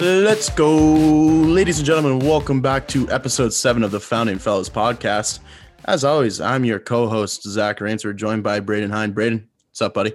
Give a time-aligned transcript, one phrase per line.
[0.00, 2.20] Let's go, ladies and gentlemen.
[2.20, 5.40] Welcome back to episode seven of the Founding Fellows podcast.
[5.86, 8.04] As always, I'm your co-host Zach Rains.
[8.04, 9.12] We're joined by Braedon Hine.
[9.12, 10.12] Braedon, what's up, buddy?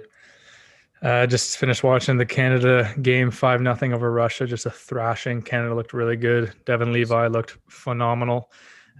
[1.02, 4.46] Uh, just finished watching the Canada game, five nothing over Russia.
[4.46, 5.42] Just a thrashing.
[5.42, 6.54] Canada looked really good.
[6.64, 8.50] Devon Levi looked phenomenal.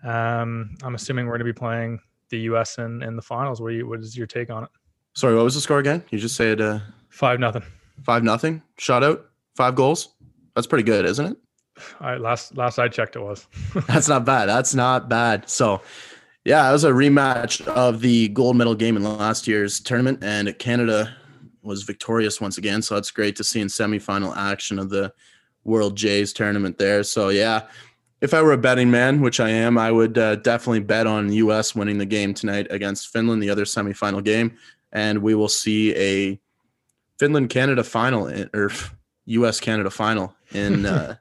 [0.03, 2.77] Um, I'm assuming we're going to be playing the U.S.
[2.77, 3.63] in, in the finals.
[3.63, 4.71] What, you, what is your take on it?
[5.15, 6.05] Sorry, what was the score again?
[6.11, 7.63] You just said uh, five nothing.
[8.03, 8.61] Five nothing.
[8.77, 9.31] Shot out.
[9.55, 10.14] Five goals.
[10.55, 11.37] That's pretty good, isn't it?
[12.01, 13.47] I, last last I checked, it was.
[13.89, 14.47] That's not bad.
[14.49, 15.49] That's not bad.
[15.49, 15.81] So,
[16.45, 20.57] yeah, it was a rematch of the gold medal game in last year's tournament, and
[20.59, 21.17] Canada
[21.63, 22.83] was victorious once again.
[22.83, 25.13] So it's great to see in semifinal action of the
[25.65, 27.03] World Jays tournament there.
[27.03, 27.63] So yeah,
[28.21, 31.33] if I were a betting man, which I am, I would uh, definitely bet on
[31.33, 31.75] U.S.
[31.75, 34.57] winning the game tonight against Finland, the other semifinal game,
[34.93, 36.41] and we will see a
[37.19, 38.71] Finland Canada final or
[39.27, 39.59] U.S.
[39.59, 41.17] Canada final in uh,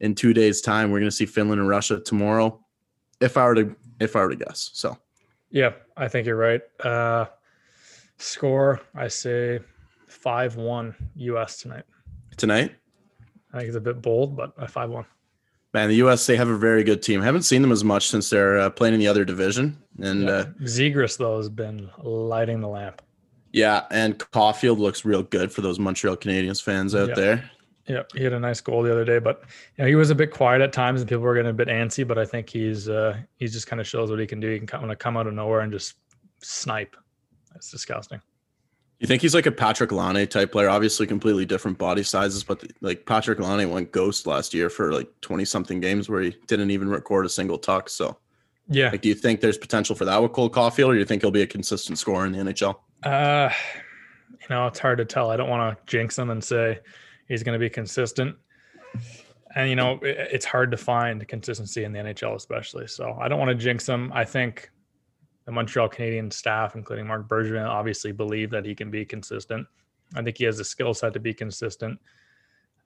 [0.00, 0.90] in two days' time.
[0.90, 2.60] We're going to see Finland and Russia tomorrow.
[3.20, 4.98] If I were to if I were to guess, so
[5.50, 6.62] yeah, I think you're right.
[6.80, 7.26] Uh,
[8.18, 9.60] score, I say
[10.08, 11.58] five one U.S.
[11.58, 11.84] tonight.
[12.36, 12.74] Tonight,
[13.52, 15.04] I think it's a bit bold, but a five one.
[15.74, 16.26] Man, the U.S.
[16.26, 17.22] they have a very good team.
[17.22, 19.78] I haven't seen them as much since they're uh, playing in the other division.
[20.02, 20.30] And yeah.
[20.30, 23.00] uh, Zegras though has been lighting the lamp.
[23.52, 27.14] Yeah, and Caufield looks real good for those Montreal Canadiens fans out yeah.
[27.14, 27.50] there.
[27.88, 29.42] Yeah, he had a nice goal the other day, but
[29.76, 31.68] you know he was a bit quiet at times, and people were getting a bit
[31.68, 32.06] antsy.
[32.06, 34.50] But I think he's uh, he just kind of shows what he can do.
[34.50, 35.94] He can kind of come out of nowhere and just
[36.42, 36.96] snipe.
[37.56, 38.20] It's disgusting.
[39.00, 40.68] You think he's like a Patrik Laine type player?
[40.68, 44.92] Obviously, completely different body sizes, but the, like Patrik Laine went ghost last year for
[44.92, 47.88] like twenty something games where he didn't even record a single tuck.
[47.88, 48.16] So,
[48.68, 51.04] yeah, like, do you think there's potential for that with Cole Caufield, or do you
[51.04, 52.76] think he'll be a consistent scorer in the NHL?
[53.02, 53.50] Uh,
[54.30, 55.32] you know, it's hard to tell.
[55.32, 56.78] I don't want to jinx him and say
[57.28, 58.36] he's going to be consistent.
[59.54, 62.86] And you know, it, it's hard to find consistency in the NHL, especially.
[62.86, 64.12] So I don't want to jinx him.
[64.14, 64.70] I think
[65.44, 69.66] the Montreal Canadian staff, including Marc Bergevin, obviously believe that he can be consistent.
[70.14, 71.98] I think he has the skill set to be consistent.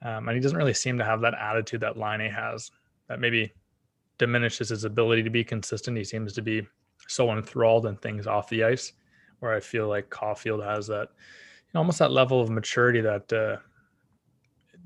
[0.02, 2.70] Um, and he doesn't really seem to have that attitude that Laine has
[3.08, 3.52] that maybe
[4.18, 5.96] diminishes his ability to be consistent.
[5.96, 6.66] He seems to be
[7.08, 8.92] so enthralled in things off the ice,
[9.40, 13.32] where I feel like Caufield has that, you know, almost that level of maturity that
[13.32, 13.56] uh,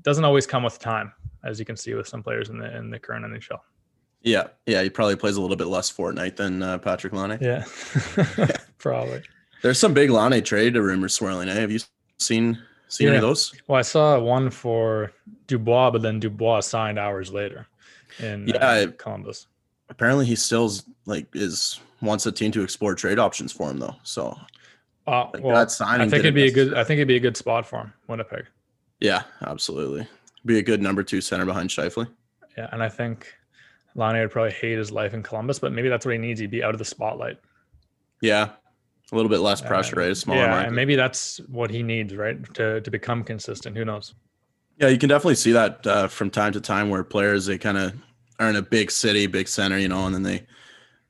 [0.03, 1.11] doesn't always come with time,
[1.43, 3.59] as you can see with some players in the in the current NHL.
[4.23, 7.39] Yeah, yeah, he probably plays a little bit less Fortnite than uh, Patrik Laine.
[7.41, 9.23] Yeah, probably.
[9.61, 11.49] There's some big Laine trade rumors swirling.
[11.49, 11.53] Eh?
[11.53, 11.79] Have you
[12.19, 13.13] seen seen yeah.
[13.13, 13.53] any of those?
[13.67, 15.11] Well, I saw one for
[15.47, 17.67] Dubois, but then Dubois signed hours later
[18.19, 19.47] in yeah, uh, Columbus.
[19.89, 20.71] Apparently, he still
[21.05, 23.95] like is wants the team to explore trade options for him though.
[24.03, 24.37] So,
[25.07, 26.73] uh, like well, I think it'd be a good.
[26.75, 28.45] I think it'd be a good spot for him, Winnipeg.
[29.01, 30.07] Yeah, absolutely.
[30.45, 32.07] Be a good number two center behind Scheifele.
[32.57, 33.27] Yeah, and I think
[33.95, 36.39] Lonnie would probably hate his life in Columbus, but maybe that's what he needs.
[36.39, 37.37] He'd be out of the spotlight.
[38.21, 38.49] Yeah,
[39.11, 40.11] a little bit less pressure, uh, right?
[40.11, 40.67] A smaller yeah, market.
[40.67, 43.75] and maybe that's what he needs, right, to to become consistent.
[43.75, 44.13] Who knows?
[44.77, 47.77] Yeah, you can definitely see that uh, from time to time where players they kind
[47.77, 47.93] of
[48.39, 50.45] are in a big city, big center, you know, and then they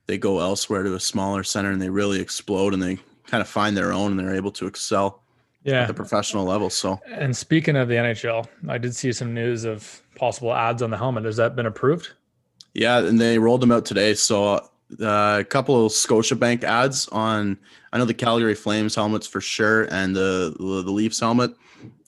[0.06, 3.48] they go elsewhere to a smaller center and they really explode and they kind of
[3.48, 5.21] find their own and they're able to excel
[5.64, 5.82] yeah.
[5.82, 6.70] at the professional level.
[6.70, 10.90] So, and speaking of the NHL, I did see some news of possible ads on
[10.90, 11.24] the helmet.
[11.24, 12.10] Has that been approved?
[12.74, 14.14] Yeah, and they rolled them out today.
[14.14, 14.68] So
[15.00, 17.58] uh, a couple of Scotiabank ads on
[17.92, 21.52] I know the Calgary Flames helmets for sure, and the the, the Leafs helmet.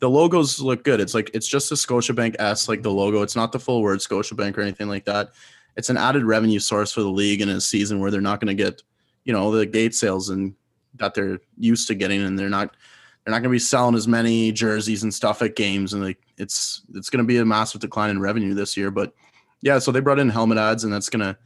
[0.01, 1.01] The logos look good.
[1.01, 3.23] It's like it's just a Scotiabank S, like the logo.
[3.23, 5.31] It's not the full word Scotiabank or anything like that.
[5.77, 8.57] It's an added revenue source for the league in a season where they're not going
[8.57, 8.83] to get,
[9.25, 10.55] you know, the gate sales and
[10.97, 12.77] that they're used to getting, and they're not
[13.25, 16.19] they're not going to be selling as many jerseys and stuff at games, and like
[16.37, 18.91] it's it's going to be a massive decline in revenue this year.
[18.91, 19.15] But
[19.63, 21.37] yeah, so they brought in helmet ads, and that's going to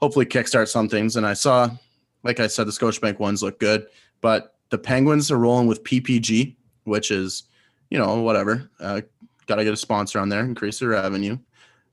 [0.00, 1.16] hopefully kickstart some things.
[1.16, 1.70] And I saw,
[2.24, 3.86] like I said, the Scotiabank ones look good,
[4.20, 7.44] but the Penguins are rolling with PPG, which is,
[7.90, 8.70] you know, whatever.
[8.80, 9.02] Uh,
[9.46, 11.36] Got to get a sponsor on there, increase their revenue.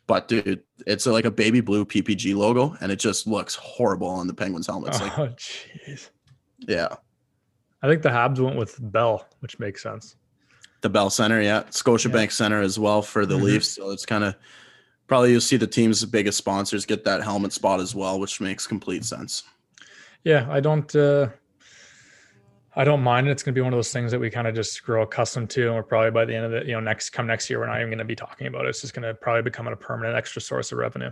[0.07, 4.07] But dude, it's a, like a baby blue PPG logo, and it just looks horrible
[4.07, 5.01] on the Penguins helmets.
[5.01, 6.09] Like, oh, jeez.
[6.59, 6.95] Yeah.
[7.81, 10.15] I think the Habs went with Bell, which makes sense.
[10.81, 11.63] The Bell Center, yeah.
[11.63, 12.29] Scotiabank yeah.
[12.29, 13.45] Center as well for the mm-hmm.
[13.45, 13.69] Leafs.
[13.69, 14.35] So it's kind of
[15.07, 18.67] probably you'll see the team's biggest sponsors get that helmet spot as well, which makes
[18.67, 19.43] complete sense.
[20.23, 21.29] Yeah, I don't uh
[22.75, 23.31] I don't mind it.
[23.31, 25.67] It's gonna be one of those things that we kind of just grow accustomed to.
[25.67, 27.67] And we're probably by the end of the, you know, next come next year, we're
[27.67, 28.69] not even gonna be talking about it.
[28.69, 31.11] It's just gonna probably become a permanent extra source of revenue.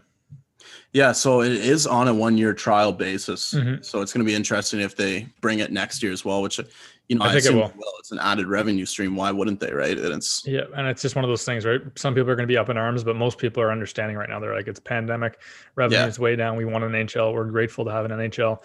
[0.93, 3.53] Yeah, so it is on a one-year trial basis.
[3.53, 3.83] Mhm.
[3.83, 6.41] So it's going to be interesting if they bring it next year as well.
[6.41, 6.59] Which,
[7.07, 7.71] you know, I I, think it will.
[7.75, 9.15] Well, it's an added revenue stream.
[9.15, 9.71] Why wouldn't they?
[9.71, 9.97] Right?
[9.97, 11.81] And it's Yeah, and it's just one of those things, right?
[11.95, 14.29] Some people are going to be up in arms, but most people are understanding right
[14.29, 14.39] now.
[14.39, 15.39] They're like, it's pandemic,
[15.75, 16.55] revenue is way down.
[16.55, 17.33] We want an NHL.
[17.33, 18.63] We're grateful to have an NHL.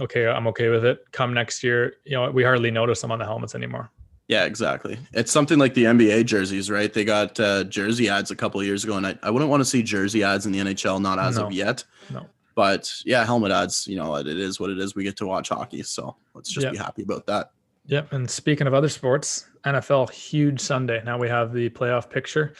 [0.00, 1.04] Okay, I'm okay with it.
[1.12, 3.90] Come next year, you know, we hardly notice them on the helmets anymore.
[4.28, 4.98] Yeah, exactly.
[5.12, 6.92] It's something like the NBA jerseys, right?
[6.92, 9.60] They got uh, jersey ads a couple of years ago, and I, I wouldn't want
[9.62, 11.46] to see jersey ads in the NHL, not as No.
[11.46, 11.84] of yet.
[12.10, 12.26] No.
[12.54, 13.86] But yeah, helmet ads.
[13.86, 14.94] You know, it is what it is.
[14.94, 16.70] We get to watch hockey, so let's just Yeah.
[16.72, 17.50] be happy about that.
[17.86, 18.12] Yep.
[18.12, 21.00] And speaking of other sports, NFL huge Sunday.
[21.04, 22.52] Now we have the playoff picture.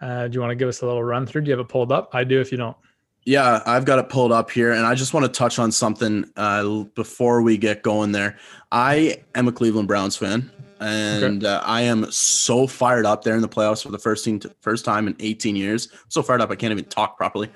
[0.00, 1.40] Uh, do you want to give us a little run through?
[1.42, 2.10] Do you have it pulled up?
[2.14, 2.40] I do.
[2.40, 2.76] If you don't,
[3.24, 6.30] Yeah, I've got it pulled up here, and I just want to touch on something
[6.36, 8.36] uh, before we get going there.
[8.70, 10.50] I am a Cleveland Browns fan,
[10.80, 14.40] and uh, I am so fired up there in the playoffs for the first team
[14.60, 15.88] first time in 18 years.
[16.08, 17.50] So fired up, I can't even talk properly.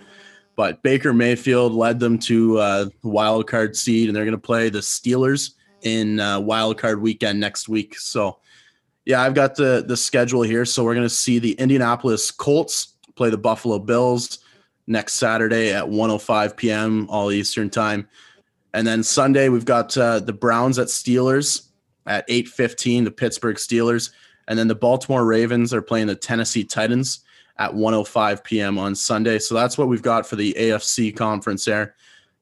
[0.57, 4.69] But Baker Mayfield led them to uh, wild card seed, and they're going to play
[4.69, 5.53] the Steelers
[5.83, 7.99] in uh, wild card weekend next week.
[7.99, 8.39] So,
[9.05, 10.65] yeah, I've got the the schedule here.
[10.65, 14.41] So we're going to see the Indianapolis Colts play the Buffalo Bills
[14.87, 17.07] next Saturday at 1:05 p.m.
[17.09, 18.09] all Eastern time,
[18.75, 21.70] and then Sunday we've got uh, the Browns at Steelers
[22.07, 23.05] at 8:15.
[23.05, 24.11] The Pittsburgh Steelers,
[24.49, 27.21] and then the Baltimore Ravens are playing the Tennessee Titans
[27.59, 28.79] at 1:05 p.m.
[28.79, 29.39] on Sunday.
[29.39, 31.95] So that's what we've got for the AFC conference there.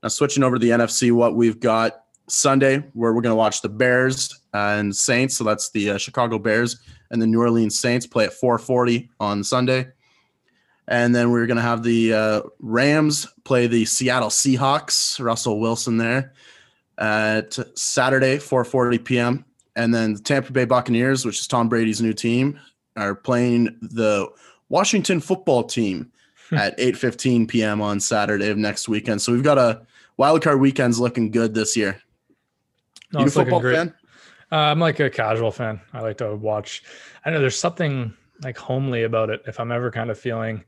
[0.03, 3.63] Now switching over to the NFC, what we've got Sunday, where we're going to watch
[3.63, 5.37] the Bears and Saints.
[5.37, 9.43] So that's the uh, Chicago Bears and the New Orleans Saints play at 4:40 on
[9.43, 9.89] Sunday.
[10.87, 15.23] And then we're going to have the uh, Rams play the Seattle Seahawks.
[15.23, 16.33] Russell Wilson there
[16.97, 19.45] at Saturday, 4:40 p.m.
[19.79, 22.59] And then the Tampa Bay Buccaneers, which is Tom Brady's new team,
[22.97, 24.29] are playing the
[24.69, 26.11] Washington Football Team
[26.53, 27.81] at 8:15 p.m.
[27.81, 29.23] on Saturday of next weekend.
[29.23, 29.87] So we've got a
[30.17, 32.03] wild card weekends looking good this year.
[33.13, 33.95] no, you a football fan?
[34.51, 35.81] Uh, I'm like a casual fan.
[35.93, 36.83] I like to watch.
[37.25, 39.43] I know there's something like homely about it.
[39.47, 40.65] If I'm ever kind of feeling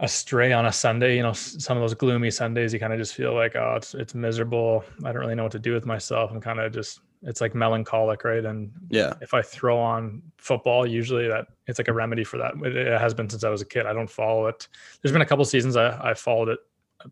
[0.00, 3.14] astray on a Sunday, you know, some of those gloomy Sundays, you kind of just
[3.14, 4.84] feel like, oh, it's it's miserable.
[5.04, 6.30] I don't really know what to do with myself.
[6.30, 8.44] I'm kind of just, it's like melancholic, right?
[8.44, 9.14] And Yeah.
[9.20, 12.54] if I throw on football, usually that it's like a remedy for that.
[12.62, 13.86] It, it has been since I was a kid.
[13.86, 14.68] I don't follow it.
[15.02, 16.58] There's been a couple seasons I, I followed it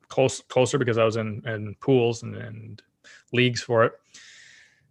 [0.09, 2.83] close closer because I was in in pools and, and
[3.33, 3.93] leagues for it.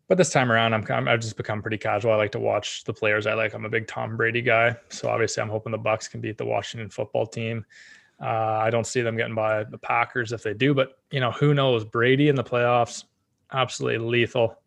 [0.07, 2.11] But this time around, I'm, I'm I've just become pretty casual.
[2.11, 3.53] I like to watch the players I like.
[3.53, 6.45] I'm a big Tom Brady guy, so obviously I'm hoping the Bucs can beat the
[6.45, 7.65] Washington football team.
[8.21, 8.25] Uh,
[8.61, 11.53] I don't see them getting by the Packers if they do, but you know who
[11.53, 11.85] knows?
[11.85, 13.05] Brady in the playoffs,
[13.53, 14.60] absolutely lethal.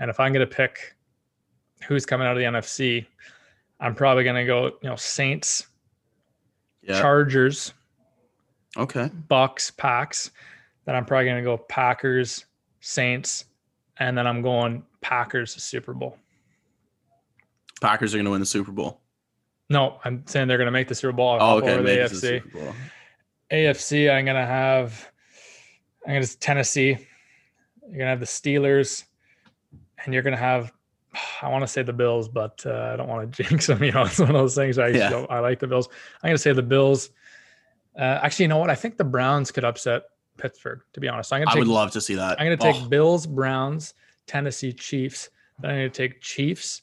[0.00, 0.96] And if I'm going to pick
[1.86, 3.06] who's coming out of the NFC,
[3.78, 5.68] I'm probably going to go, you know, Saints,
[6.82, 7.00] Yeah.
[7.00, 7.72] Chargers,
[8.76, 9.10] Okay.
[9.28, 10.30] Bucs, Packs.
[10.84, 12.46] Then I'm probably going to go Packers,
[12.80, 13.44] Saints,
[13.98, 16.16] and then I'm going Packers Super Bowl.
[17.80, 19.00] Packers are going to win the Super Bowl.
[19.68, 21.36] No, I'm saying they're going to make the Super Bowl.
[21.40, 21.72] Oh, okay.
[21.72, 22.20] over the the AFC.
[22.20, 22.74] Super Bowl.
[23.52, 25.10] AFC, I'm going to have,
[26.06, 26.88] I'm going to Tennessee.
[27.82, 29.04] You're going to have the Steelers,
[30.04, 30.72] and you're going to have,
[31.42, 33.82] I want to say the Bills, but uh, I don't want to jinx them.
[33.82, 34.78] You know, it's one of those things.
[34.78, 35.10] I Yeah.
[35.10, 35.88] don't- I like the Bills.
[36.22, 37.10] I'm going to say the Bills.
[37.98, 38.70] Uh, actually, you know what?
[38.70, 40.04] I think the Browns could upset
[40.38, 40.80] Pittsburgh.
[40.94, 42.40] To be honest, I'm going to I would love to see that.
[42.40, 43.94] I'm going to take Oh, Bills, Browns,
[44.26, 45.28] Tennessee Chiefs.
[45.58, 46.82] Then I'm going to take Chiefs,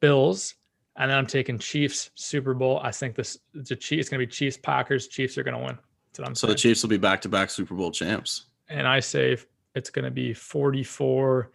[0.00, 0.54] Bills,
[0.96, 2.80] and then I'm taking Chiefs Super Bowl.
[2.82, 5.08] I think this the Chiefs it's going to be Chiefs Packers.
[5.08, 5.78] Chiefs are going to win.
[6.08, 6.54] That's what I'm so saying.
[6.56, 8.46] the Chiefs will be back to back Super Bowl champs.
[8.68, 9.36] and I say
[9.74, 11.50] it's going to be 44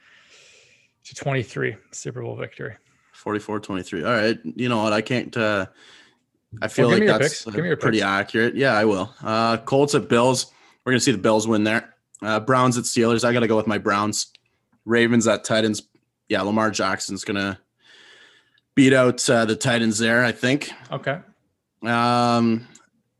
[1.05, 2.75] to 23 Super Bowl victory.
[3.13, 4.03] 44 23.
[4.03, 4.39] All right.
[4.43, 4.93] You know what?
[4.93, 5.35] I can't.
[5.35, 5.67] Uh,
[6.61, 7.45] I feel give like that's picks.
[7.45, 8.05] Give me your pretty picks.
[8.05, 8.55] accurate.
[8.55, 9.13] Yeah, I will.
[9.23, 10.51] Uh, Colts at Bills.
[10.83, 11.93] We're going to see the Bills win there.
[12.21, 13.23] Uh, Browns at Steelers.
[13.23, 14.27] I got to go with my Browns.
[14.85, 15.83] Ravens at Titans.
[16.29, 17.57] Yeah, Lamar Jackson's going to
[18.75, 20.71] beat out uh, the Titans there, I think.
[20.91, 21.19] Okay.
[21.83, 22.67] Um,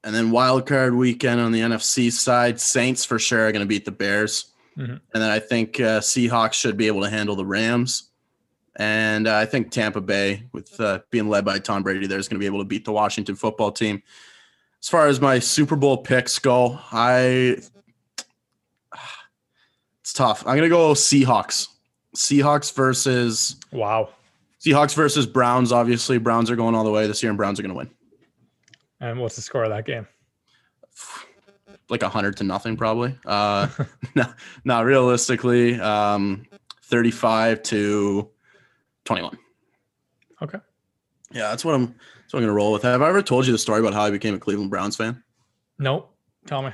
[0.04, 3.68] and then wild card weekend on the NFC side, Saints for sure are going to
[3.68, 5.00] beat the Bears, Mhm.
[5.14, 8.10] and then I think uh, Seahawks should be able to handle the Rams,
[8.76, 12.28] and uh, I think Tampa Bay, with uh, being led by Tom Brady, there is
[12.28, 14.02] going to be able to beat the Washington Football Team.
[14.82, 17.58] As far as my Super Bowl picks go, I
[20.02, 20.42] it's tough.
[20.46, 21.68] I'm going to go Seahawks.
[22.16, 24.10] Seahawks versus Wow.
[24.60, 25.72] Seahawks versus Browns.
[25.72, 27.90] Obviously, Browns are going all the way this year, and Browns are going to win.
[29.00, 30.08] And what's the score of that game?
[31.90, 33.18] like a hundred to nothing probably.
[33.26, 33.68] Uh,
[34.16, 34.26] no,
[34.66, 35.80] not realistically.
[35.80, 36.46] Um,
[36.84, 38.30] thirty-five to
[39.06, 39.38] twenty-one.
[40.42, 40.60] Okay.
[41.32, 41.88] Yeah, that's what I'm.
[41.88, 42.84] That's what I'm gonna roll with.
[42.84, 45.24] Have I ever told you the story about how I became a Cleveland Browns fan?
[45.80, 46.14] Nope.
[46.46, 46.72] Tell me.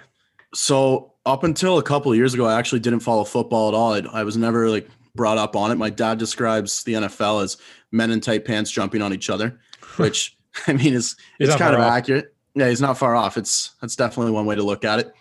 [0.54, 3.94] So up until a couple of years ago, I actually didn't follow football at all.
[3.94, 5.76] I, I was never like brought up on it.
[5.76, 7.58] My dad describes the NFL as
[7.92, 9.60] men in tight pants jumping on each other,
[9.98, 10.38] which
[10.68, 12.34] I mean is it's kind of accurate.
[12.56, 13.38] Yeah, he's not far off.
[13.38, 15.14] It's that's definitely one way to look at it.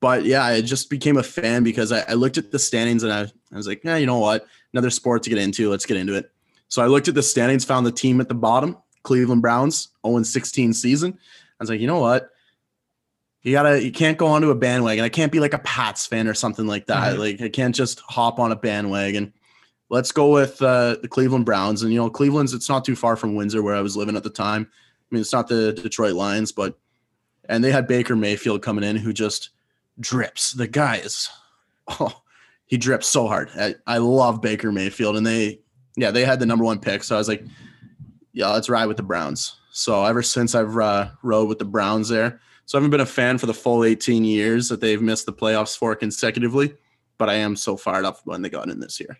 [0.00, 3.12] But yeah, I just became a fan because I, I looked at the standings and
[3.12, 4.46] I, I was like, yeah, you know what?
[4.72, 5.70] Another sport to get into.
[5.70, 6.30] Let's get into it.
[6.66, 10.22] So I looked at the standings, found the team at the bottom, Cleveland Browns, 0
[10.22, 11.12] 16 season.
[11.12, 12.30] I was like, you know what?
[13.42, 15.04] You gotta, you can't go onto a bandwagon.
[15.04, 17.14] I can't be like a Pats fan or something like that.
[17.14, 17.18] Mhm.
[17.18, 19.32] Like I can't just hop on a bandwagon.
[19.88, 21.82] Let's go with uh, the Cleveland Browns.
[21.82, 24.24] And you know, Cleveland's it's not too far from Windsor where I was living at
[24.24, 24.68] the time.
[25.12, 26.78] I mean, it's not the Detroit Lions, but
[27.48, 29.50] and they had Baker Mayfield coming in who just
[30.00, 30.54] drips.
[30.54, 31.28] The guy is,
[31.88, 32.22] oh,
[32.64, 33.50] he drips so hard.
[33.54, 35.60] I, I love Baker Mayfield, and they,
[35.96, 37.04] yeah, they had the number one pick.
[37.04, 37.44] So I was like,
[38.32, 39.56] yeah, let's ride with the Browns.
[39.70, 43.06] So ever since I've uh, rode with the Browns there, so I haven't been a
[43.06, 46.74] fan for the full 18 years that they've missed the playoffs for consecutively,
[47.18, 49.18] but I am so fired up when they got in this year.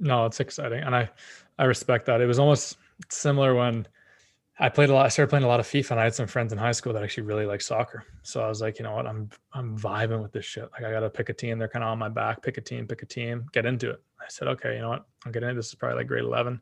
[0.00, 1.10] No, it's exciting, and I
[1.58, 2.20] I respect that.
[2.20, 2.76] It was almost
[3.08, 3.86] similar when
[4.60, 5.06] I played a lot.
[5.06, 6.92] I started playing a lot of FIFA, and I had some friends in high school
[6.92, 8.04] that actually really like soccer.
[8.22, 10.68] So I was like, you know what, I'm I'm vibing with this shit.
[10.72, 11.58] Like I got to pick a team.
[11.58, 12.42] They're kind of on my back.
[12.42, 12.86] Pick a team.
[12.86, 13.46] Pick a team.
[13.52, 14.02] Get into it.
[14.20, 15.48] I said, okay, you know what, I'm getting.
[15.50, 15.54] It.
[15.54, 16.60] This is probably like grade 11,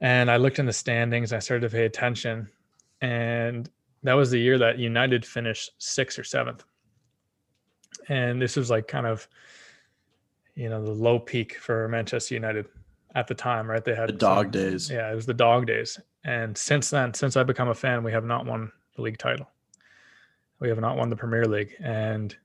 [0.00, 1.32] and I looked in the standings.
[1.34, 2.48] I started to pay attention,
[3.02, 3.68] and
[4.02, 6.64] that was the year that United finished sixth or seventh.
[8.08, 9.28] And this was like kind of
[10.54, 12.66] you know the low peak for Manchester United
[13.14, 13.84] at the time, right?
[13.84, 14.90] They had The dog some- days.
[14.90, 16.00] Yeah, it was the dog days.
[16.24, 19.48] And since then, since I've become a fan, we have not won the league title.
[20.60, 22.36] We have not won the Premier League, and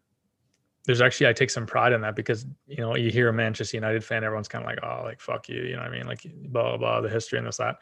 [0.85, 3.77] there's actually I take some pride in that because you know you hear a Manchester
[3.77, 6.07] United fan, everyone's kind of like, oh, like fuck you, you know what I mean?
[6.07, 7.75] Like blah blah blah, the history and this that.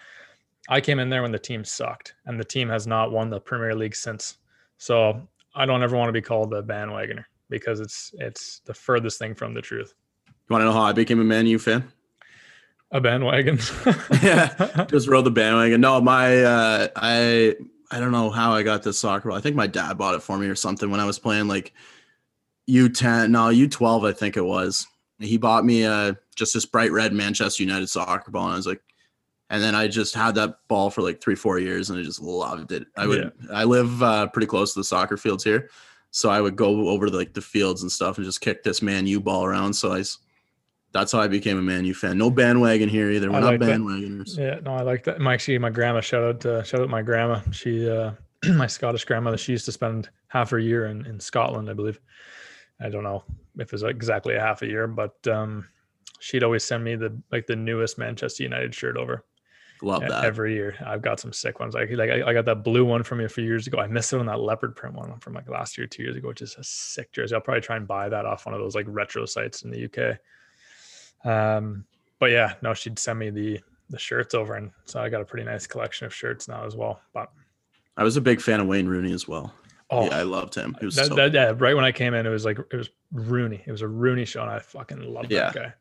[0.67, 3.39] I came in there when the team sucked, and the team has not won the
[3.39, 4.37] Premier League since.
[4.77, 5.21] So
[5.55, 9.35] I don't ever want to be called a bandwagoner because it's it's the furthest thing
[9.35, 9.93] from the truth.
[10.27, 11.89] You want to know how I became a Man U fan?
[12.95, 13.59] A bandwagon.
[14.23, 14.85] Yeah.
[14.89, 15.81] just rode the bandwagon.
[15.81, 17.55] No, my uh I
[17.91, 19.37] I don't know how I got this soccer ball.
[19.37, 21.73] I think my dad bought it for me or something when I was playing like
[22.69, 24.87] U10, no, U12 I think it was.
[25.19, 28.67] He bought me uh just this bright red Manchester United soccer ball and I was
[28.67, 28.81] like
[29.49, 32.21] and then I just had that ball for like 3 4 years and I just
[32.21, 32.87] loved it.
[32.95, 35.69] I would I live uh pretty close to the soccer fields here.
[36.11, 38.81] So I would go over to like the fields and stuff and just kick this
[38.81, 40.03] Man U ball around so I
[40.95, 42.17] that's how I became a Man U fan.
[42.17, 43.29] No bandwagon here either.
[43.29, 43.79] We're I not like that.
[43.81, 44.37] bandwagoners.
[44.37, 45.19] Yeah, no, I like that.
[45.19, 47.41] My actually, my grandma shout out to shout out my grandma.
[47.51, 48.11] She, uh,
[48.53, 51.99] my Scottish grandmother, she used to spend half her year in, in Scotland, I believe.
[52.79, 53.25] I don't know
[53.57, 55.67] if it was exactly a half a year, but um,
[56.21, 59.25] she'd always send me the like the newest Manchester United shirt over
[59.81, 60.23] Love that.
[60.23, 60.77] every year.
[60.85, 61.73] I've got some sick ones.
[61.73, 63.79] Like like I, I got that blue one from you a few years ago.
[63.79, 66.29] I missed it on that leopard print one from like last year, two years ago,
[66.29, 67.35] which is a sick jersey.
[67.35, 69.83] I'll probably try and buy that off one of those like retro sites in the
[69.83, 70.19] UK.
[71.25, 71.86] Um,
[72.20, 75.25] but yeah, no, she'd send me the the shirts over, and so I got a
[75.25, 77.01] pretty nice collection of shirts now as well.
[77.13, 77.29] But
[77.98, 79.53] I was a big fan of Wayne Rooney as well.
[79.91, 80.75] oh, yeah, I loved him.
[80.79, 82.75] He was that, so that- yeah, right when I came in, it was like it
[82.75, 83.62] was Rooney.
[83.65, 85.51] It was a Rooney show, and I fucking loved Yeah.
[85.51, 85.74] that guy.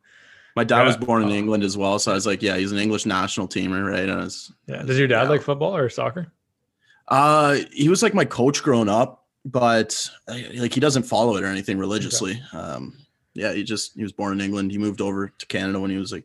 [0.57, 1.33] my dad was born in Oh.
[1.35, 4.03] England as well, so I was like, yeah, he's an English national teamer, right?
[4.09, 4.79] And I was, Yeah.
[4.79, 5.29] Was- Does your dad yeah.
[5.31, 6.31] like football or soccer?
[7.09, 11.47] Uh, he was like my coach growing up, but like he doesn't follow it or
[11.49, 12.41] anything religiously.
[12.53, 12.97] Um,
[13.35, 14.71] yeah, he just he was born in England.
[14.71, 16.25] He moved over to Canada when he was like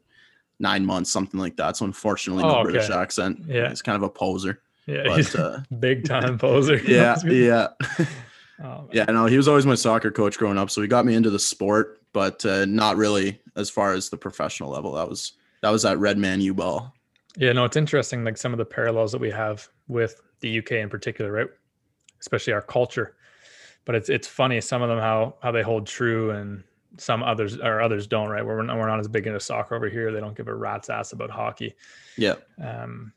[0.60, 1.78] nine months, something like that.
[1.78, 3.44] So unfortunately, no Oh, British accent.
[3.48, 3.70] Yeah.
[3.70, 4.62] he's kind of a poser.
[4.86, 6.78] Yeah, he's But uh, a big time poser.
[6.86, 7.68] yeah, yeah.
[8.64, 8.90] Oh.
[8.92, 11.30] Yeah, no, he was always my soccer coach growing up, so he got me into
[11.30, 14.94] the sport, but uh, not really as far as the professional level.
[14.94, 16.94] That was that was that red man U ball.
[17.38, 20.74] Yeah, no, it's interesting, like some of the parallels that we have with the UK
[20.74, 21.48] in particular, right?
[22.20, 23.16] Especially our culture.
[23.86, 26.64] But it's it's funny some of them how how they hold true and
[26.98, 28.46] some others or others don't, right?
[28.46, 30.12] Where we're not, we're not as big into soccer over here.
[30.12, 31.76] They don't give a rat's ass about hockey.
[32.18, 33.14] Yeah, Um,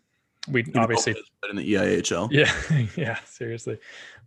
[0.49, 2.29] we obviously, played in the EIHL.
[2.33, 3.79] yeah, yeah, seriously.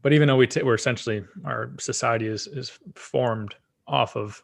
[0.01, 3.55] But even though we t- we're essentially our society is is formed
[3.87, 4.41] off of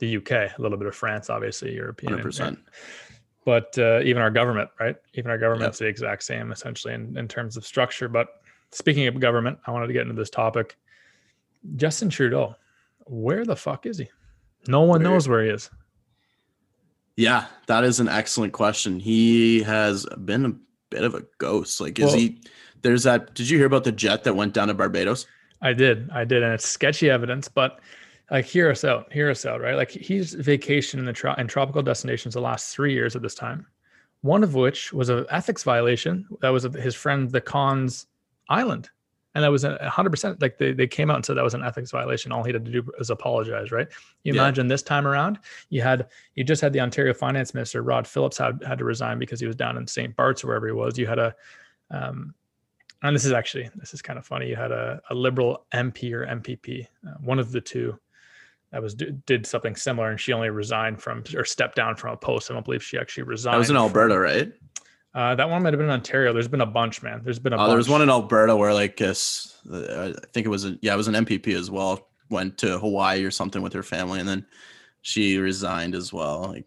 [0.00, 2.58] the UK, a little bit of France, obviously European, percent.
[3.44, 4.96] but uh, even our government, right?
[5.14, 8.08] Even our government's the exact same essentially in, in terms of structure.
[8.08, 8.28] But
[8.70, 10.76] speaking of government, I wanted to get into this topic.
[11.76, 12.54] Justin Trudeau,
[13.06, 14.08] where the fuck is he?
[14.68, 15.70] No one Where- knows where he is.
[17.16, 19.00] Yeah, that is an excellent question.
[19.00, 20.52] He has been a
[20.90, 21.80] bit of a ghost.
[21.80, 22.38] Like, is Well- he?
[22.82, 23.34] There's that.
[23.34, 25.26] Did you hear about the jet that went down to Barbados?
[25.60, 27.80] I did, I did, and it's sketchy evidence, but
[28.30, 29.74] like hear us out, hear us out, right?
[29.74, 33.34] Like he's vacationed in the tro- in tropical destinations the last three years at this
[33.34, 33.66] time.
[34.20, 38.06] One of which was an ethics violation that was his friend the Khan's
[38.48, 38.90] island,
[39.38, 41.54] and that was a hundred percent like they, they came out and said that was
[41.54, 42.32] an ethics violation.
[42.32, 43.86] All he had to do was apologize, right?
[44.24, 44.42] You Yeah.
[44.42, 45.38] imagine this time around,
[45.70, 49.20] you had you just had the Ontario Finance Minister Rod Phillips had had to resign
[49.20, 50.16] because he was down in St.
[50.16, 50.98] Bart's or wherever he was.
[50.98, 51.34] You had a
[51.92, 52.34] um,
[53.02, 54.48] and this is actually this is kind of funny.
[54.48, 57.96] You had a, a liberal MP or MPP, uh, one of the two,
[58.72, 62.16] that was did something similar, and she only resigned from or stepped down from a
[62.16, 62.50] post.
[62.50, 63.54] I don't believe she actually resigned.
[63.54, 64.52] That was in from- Alberta, right?
[65.18, 66.32] Uh, that one might have been in Ontario.
[66.32, 67.20] There's been a bunch, man.
[67.24, 67.68] There's been a Uh, bunch.
[67.70, 70.96] there was one in Alberta where like uh, I think it was a, yeah, it
[70.96, 72.08] was an MPP as well.
[72.30, 74.46] Went to Hawaii or something with her family, and then
[75.02, 76.42] she resigned as well.
[76.52, 76.66] Like,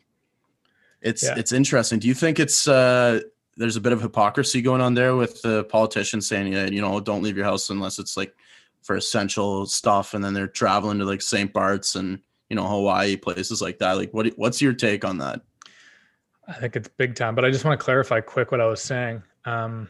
[1.01, 1.35] it's Yeah.
[1.37, 1.99] it's interesting.
[1.99, 3.21] Do you think it's uh
[3.57, 6.99] there's a bit of hypocrisy going on there with the politicians saying yeah, you know,
[6.99, 8.33] don't leave your house unless it's like
[8.81, 11.53] for essential stuff, and then they're traveling to like St.
[11.53, 13.93] Bart's and you know Hawaii places like that.
[13.93, 15.41] Like, what what's your take on that?
[16.51, 18.81] I think it's big time, but I just want to clarify quick what I was
[18.81, 19.23] saying.
[19.45, 19.89] Um,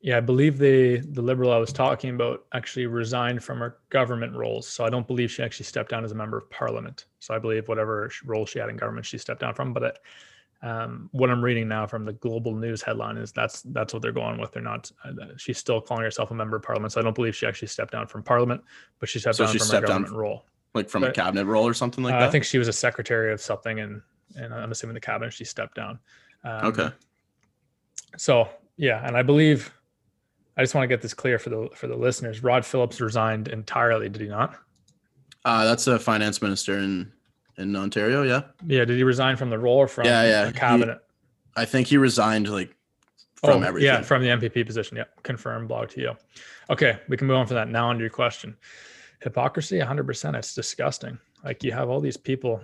[0.00, 4.34] yeah, I believe the the liberal I was talking about actually resigned from her government
[4.34, 4.66] roles.
[4.66, 7.06] So I don't believe she actually stepped down as a member of parliament.
[7.20, 9.72] So I believe whatever role she had in government, she stepped down from.
[9.72, 9.98] But it,
[10.62, 14.12] um, what I'm reading now from the global news headline is that's that's what they're
[14.12, 14.50] going with.
[14.50, 14.90] They're not.
[15.04, 16.92] Uh, she's still calling herself a member of parliament.
[16.92, 18.62] So I don't believe she actually stepped down from parliament,
[18.98, 20.46] but she stepped So down she from stepped her down government role.
[20.74, 22.28] Like from a cabinet role or something like Uh, that?
[22.28, 24.00] I think she was a secretary of something, and
[24.36, 25.98] and I'm assuming the cabinet she stepped down.
[26.44, 26.88] Um, okay.
[28.16, 29.72] So yeah, and I believe
[30.56, 32.42] I just want to get this clear for the for the listeners.
[32.42, 34.56] Rod Phillips resigned entirely, did he not?
[35.44, 37.12] Uh, that's a finance minister in
[37.58, 38.22] in Ontario.
[38.22, 40.98] Yeah, Yeah, did he resign from the role or from Yeah, yeah, the he- cabinet?
[41.54, 42.74] I think he resigned like
[43.34, 43.86] from oh, everything.
[43.86, 44.96] Yeah, from the MPP position.
[44.96, 45.68] Yeah, confirmed.
[45.68, 46.12] Blog to you.
[46.70, 47.68] Okay, we can move on from that.
[47.68, 48.56] Now, on to your question.
[49.20, 50.34] Hypocrisy, 100%.
[50.36, 51.18] It's disgusting.
[51.44, 52.60] Like you have all these people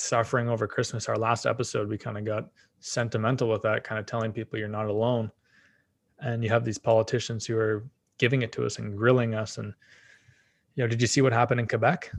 [0.00, 1.08] suffering over Christmas.
[1.08, 2.48] Our last episode, we kind of got
[2.80, 5.30] sentimental with that, kind of telling people you're not alone.
[6.20, 7.84] And you have these politicians who are
[8.18, 9.58] giving it to us and grilling us.
[9.58, 9.72] And,
[10.74, 12.10] you know, did you see what happened in Quebec?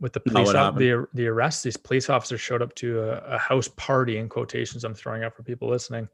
[0.00, 3.34] With the police, what op- the the arrests, these police officers showed up to a,
[3.34, 4.82] a house party in quotations.
[4.82, 6.08] I'm throwing out for people listening.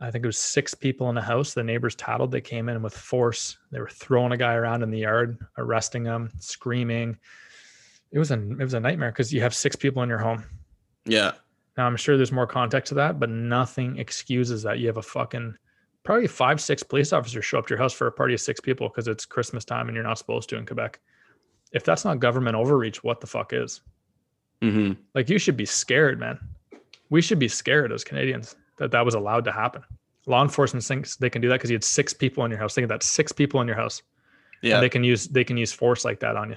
[0.00, 1.54] I think it was six people in a house.
[1.54, 2.32] The neighbors tattled.
[2.32, 3.58] They came in with force.
[3.70, 7.16] They were throwing a guy around in the yard, arresting him, screaming.
[8.12, 10.44] It was a it was a nightmare because you have six people in your home.
[11.06, 11.32] yeah,
[11.76, 14.78] Now I'm sure there's more context to that, but nothing excuses that.
[14.78, 15.56] You have a fucking
[16.04, 18.60] probably five, six police officers show up to your house for a party of six
[18.60, 21.00] people because it's Christmas time and you're not supposed to in Quebec.
[21.72, 23.80] If that's not government overreach, what the fuck is?
[24.60, 26.38] hmm Like you should be scared, man.
[27.08, 29.82] We should be scared as Canadians that that was allowed to happen.
[30.26, 32.74] Law enforcement thinks they can do that because you had six people in your house.
[32.74, 34.02] Think of that, six people in your house.
[34.60, 34.74] yeah.
[34.74, 36.56] And they can use they can use force like that on you.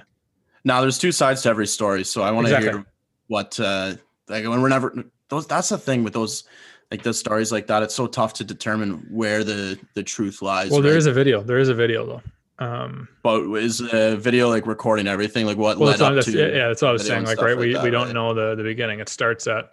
[0.66, 2.80] Now there's two sides to every story, so I want to Exactly.
[2.80, 2.86] hear
[3.28, 3.94] what uh
[4.28, 5.46] like when we're never those.
[5.46, 6.44] That's the thing with those
[6.90, 7.84] like those stories like that.
[7.84, 10.70] It's so tough to determine where the the truth lies.
[10.72, 10.98] Well, there right?
[10.98, 11.40] is a video.
[11.40, 12.22] There is a video though.
[12.58, 15.46] Um, but is the video like recording everything?
[15.46, 16.32] Like what well, led up to?
[16.32, 17.26] yeah, yeah, that's what I was saying.
[17.26, 18.14] Like, right, like we, that, we don't right?
[18.14, 18.98] know the the beginning.
[18.98, 19.72] It starts at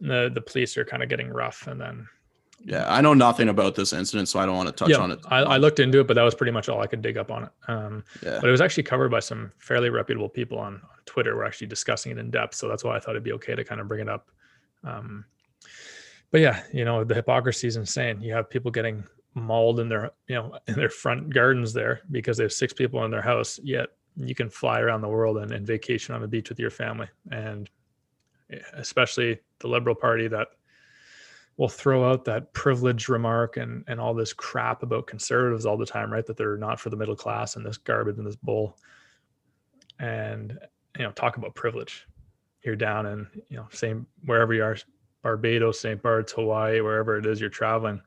[0.00, 2.08] the the police are kind of getting rough, and then
[2.62, 5.10] Yeah, I know nothing about this incident, so I don't want to touch yeah, on
[5.10, 5.20] it.
[5.28, 7.30] I, I looked into it, but that was pretty much all I could dig up
[7.30, 7.50] on it.
[7.68, 11.36] Um, Yeah, but it was actually covered by some fairly reputable people on, on Twitter.
[11.36, 13.64] We're actually discussing it in depth, so that's why I thought it'd be okay to
[13.64, 14.30] kind of bring it up.
[14.84, 15.24] Um,
[16.30, 18.20] but yeah, you know, the hypocrisy is insane.
[18.20, 22.36] You have people getting mauled in their, you know, in their front gardens there because
[22.36, 23.58] they have six people in their house.
[23.62, 26.70] Yet you can fly around the world and, and vacation on the beach with your
[26.70, 27.70] family, and
[28.74, 30.48] especially the Liberal Party that
[31.60, 35.84] will throw out that privilege remark and and all this crap about conservatives all the
[35.84, 36.24] time, right?
[36.24, 38.78] That they're not for the middle class and this garbage and this bull.
[39.98, 40.58] And
[40.96, 42.06] you know, talk about privilege.
[42.64, 44.76] You're down in, you know, same wherever you are,
[45.22, 46.00] Barbados, St.
[46.00, 48.00] Bart's, Hawaii, wherever it is you're traveling,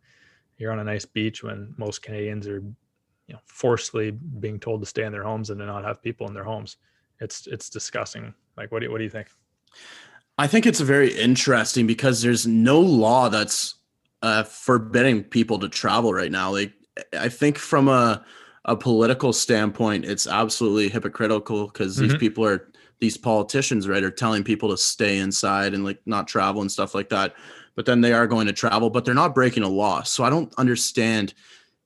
[0.57, 2.59] you're on a nice beach when most Canadians are,
[3.27, 6.27] you know, forcefully being told to stay in their homes and to not have people
[6.27, 6.77] in their homes.
[7.19, 8.33] It's it's disgusting.
[8.57, 9.27] Like what do you what do you think?
[10.37, 13.75] I think it's very interesting because there's no law that's
[14.21, 16.51] uh, forbidding people to travel right now.
[16.51, 16.73] Like,
[17.17, 18.23] I think from a
[18.65, 22.19] a political standpoint, it's absolutely hypocritical because these Mhm.
[22.19, 26.61] people are these politicians, right, are telling people to stay inside and like not travel
[26.61, 27.35] and stuff like that.
[27.75, 30.03] But then they are going to travel, but they're not breaking a law.
[30.03, 31.33] So I don't understand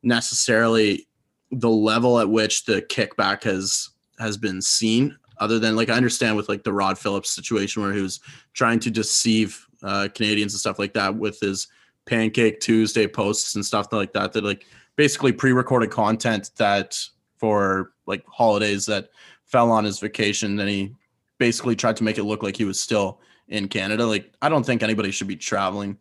[0.04, 1.08] necessarily
[1.52, 6.36] the level at which the kickback has has been seen other than like I understand
[6.36, 8.20] with like the Rod Phillips situation where he was
[8.54, 11.68] trying to deceive uh, Canadians and stuff like that with his
[12.06, 14.34] Pancake Tuesday posts and stuff like that.
[14.34, 16.98] That like basically pre-recorded content that
[17.38, 19.10] for like holidays that
[19.46, 20.56] fell on his vacation.
[20.56, 20.94] Then he
[21.38, 24.06] basically tried to make it look like he was still in Canada.
[24.06, 25.98] Like I don't think anybody should be traveling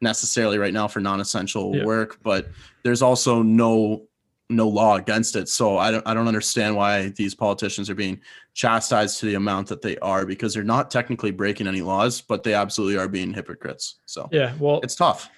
[0.00, 1.84] necessarily right now for non-essential Yeah.
[1.84, 2.48] work, but
[2.82, 4.06] there's also no
[4.50, 5.48] no law against it.
[5.48, 8.20] So I don't I don't understand why these politicians are being
[8.54, 12.42] chastised to the amount that they are because they're not technically breaking any laws, but
[12.42, 13.96] they absolutely are being hypocrites.
[14.06, 15.30] So yeah, well, it's tough.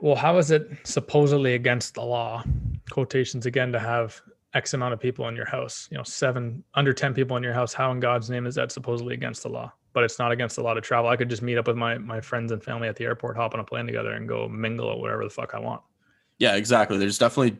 [0.00, 2.42] Well, how is it supposedly against the law?
[2.90, 4.20] Quotations again to have
[4.54, 5.88] X amount of people in your house.
[5.90, 7.72] You know, seven under ten people in your house.
[7.74, 9.72] How in God's name is that supposedly against the law?
[9.92, 11.10] But it's not against a lot of travel.
[11.10, 13.54] I could just meet up with my my friends and family at the airport, hop
[13.54, 15.82] on a plane together, and go mingle at whatever the fuck I want.
[16.38, 16.96] Yeah, exactly.
[16.96, 17.58] There's definitely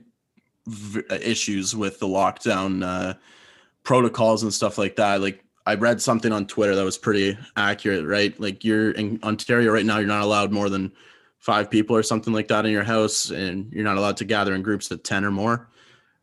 [0.66, 3.14] v- issues with the lockdown uh,
[3.83, 5.20] protocols and stuff like that.
[5.20, 8.38] Like I read something on Twitter that was pretty accurate, right?
[8.40, 10.92] Like you're in Ontario right now, you're not allowed more than
[11.38, 14.55] five people or something like that in your house, and you're not allowed to gather
[14.55, 15.68] in groups of 10 or more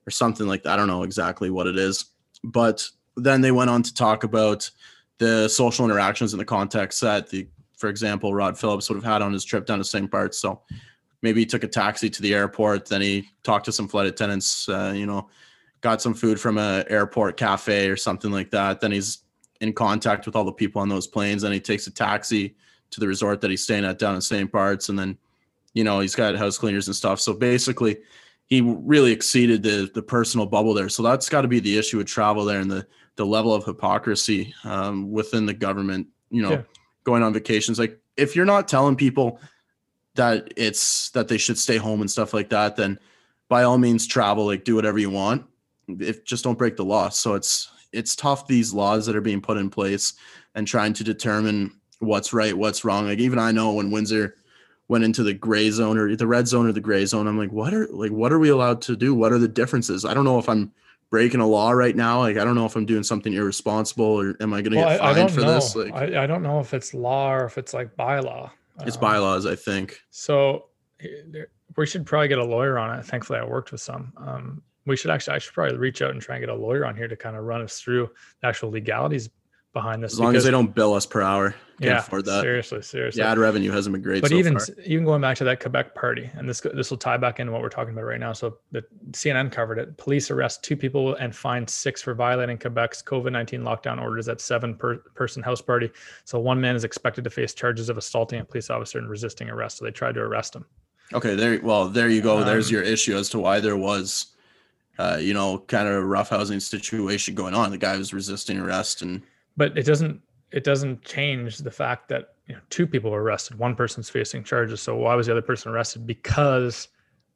[0.06, 0.74] or something like that.
[0.74, 2.06] I don't know exactly what it is.
[2.44, 4.70] But then they went on to talk about
[5.18, 7.48] the social interactions in the context that the,
[7.78, 10.10] for example, Rod Phillips would have had on his trip down to St.
[10.10, 10.38] Bart's.
[10.38, 10.62] So
[11.22, 14.70] maybe he took a taxi to the airport, then he talked to some flight attendants,
[14.70, 15.30] uh, you know,
[15.82, 18.80] got some food from a airport cafe or something like that.
[18.82, 19.20] Then he's
[19.62, 21.42] in contact with all the people on those planes.
[21.42, 22.56] Then he takes a taxi
[22.92, 24.52] to the resort that he's staying at down in St.
[24.52, 25.18] Bart's, and then,
[25.74, 27.20] you know, he's got house cleaners and stuff.
[27.20, 27.98] So basically,
[28.46, 30.90] he really exceeded the the personal bubble there.
[30.90, 33.66] So that's got to be the issue with travel there and the the level of
[33.66, 36.08] hypocrisy um, within the government.
[36.30, 36.62] You know, yeah.
[37.04, 37.80] going on vacations.
[37.80, 39.40] Like if you're not telling people
[40.18, 43.00] that it's that they should stay home and stuff like that, then
[43.50, 44.46] by all means travel.
[44.46, 45.46] Like do whatever you want.
[45.88, 47.10] If just don't break the law.
[47.10, 50.14] So it's it's tough these laws that are being put in place
[50.56, 53.08] and trying to determine what's right, what's wrong.
[53.08, 54.36] Like even I know when Windsor
[54.90, 57.52] went into the gray zone or the red zone or the gray zone, I'm like,
[57.52, 59.16] what are like what are we allowed to do?
[59.16, 60.06] What are the differences?
[60.06, 60.72] I don't know if I'm
[61.10, 62.20] breaking a law right now.
[62.20, 64.90] Like I don't know if I'm doing something irresponsible or am I going to well,
[64.90, 65.54] get fined for know.
[65.54, 65.76] this?
[65.76, 68.52] Like I, I, don't know if it's law or if it's like bylaw.
[68.82, 70.00] It's um, bylaws, I think.
[70.10, 70.68] So
[71.76, 73.06] we should probably get a lawyer on it.
[73.06, 74.14] Thankfully, I worked with some.
[74.18, 76.86] Um, we should actually, I should probably reach out and try and get a lawyer
[76.86, 78.10] on here to kind of run us through
[78.42, 79.30] the actual legalities
[79.74, 80.14] behind this.
[80.14, 81.56] As long because, as they don't bill us per hour.
[81.80, 82.42] Can't yeah, afford that.
[82.42, 83.22] Seriously, seriously.
[83.22, 84.24] The ad revenue hasn't been great.
[84.24, 84.66] But so even far.
[84.84, 87.62] even going back to that Quebec party, and this this will tie back into what
[87.62, 88.34] we're talking about right now.
[88.34, 89.96] So the CNN covered it.
[89.98, 94.42] Police arrest two people and find six for violating Quebec's COVID nineteen lockdown orders at
[94.42, 95.92] seven per, person house party.
[96.26, 99.48] So one man is expected to face charges of assaulting a police officer and resisting
[99.48, 99.78] arrest.
[99.78, 100.66] So they tried to arrest him.
[101.14, 101.60] Okay, there.
[101.62, 102.40] Well, there you go.
[102.40, 104.34] Um, There's your issue as to why there was,
[104.98, 107.70] uh, you know, kind of a rough housing situation going on.
[107.70, 109.22] The guy was resisting arrest, and
[109.58, 113.60] but it doesn't it doesn't change the fact that you know, two people were arrested.
[113.60, 114.82] One person's facing charges.
[114.82, 116.08] So why was the other person arrested?
[116.08, 116.88] Because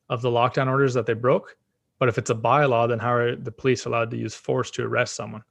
[0.10, 1.58] of the lockdown orders that they broke.
[2.00, 4.84] But if it's a bylaw, then how are the police allowed to use force to
[4.84, 5.44] arrest someone?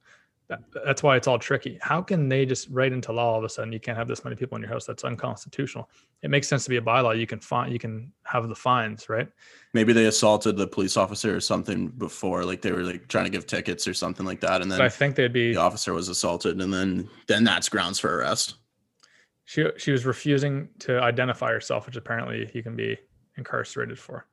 [0.51, 1.79] That, that's why it's all tricky.
[1.81, 4.25] How can they just write into law all of a sudden you can't have this
[4.25, 4.85] many people in your house?
[4.85, 5.89] That's unconstitutional.
[6.23, 7.17] It makes sense to be a bylaw.
[7.17, 9.29] You can find you can have the fines, right?
[9.73, 13.29] Maybe they assaulted the police officer or something before, like they were like trying to
[13.29, 16.09] give tickets or something like that, and then I think they'd be the officer was
[16.09, 18.55] assaulted, and then then that's grounds for arrest.
[19.45, 22.97] She she was refusing to identify herself, which apparently you can be
[23.37, 24.25] incarcerated for.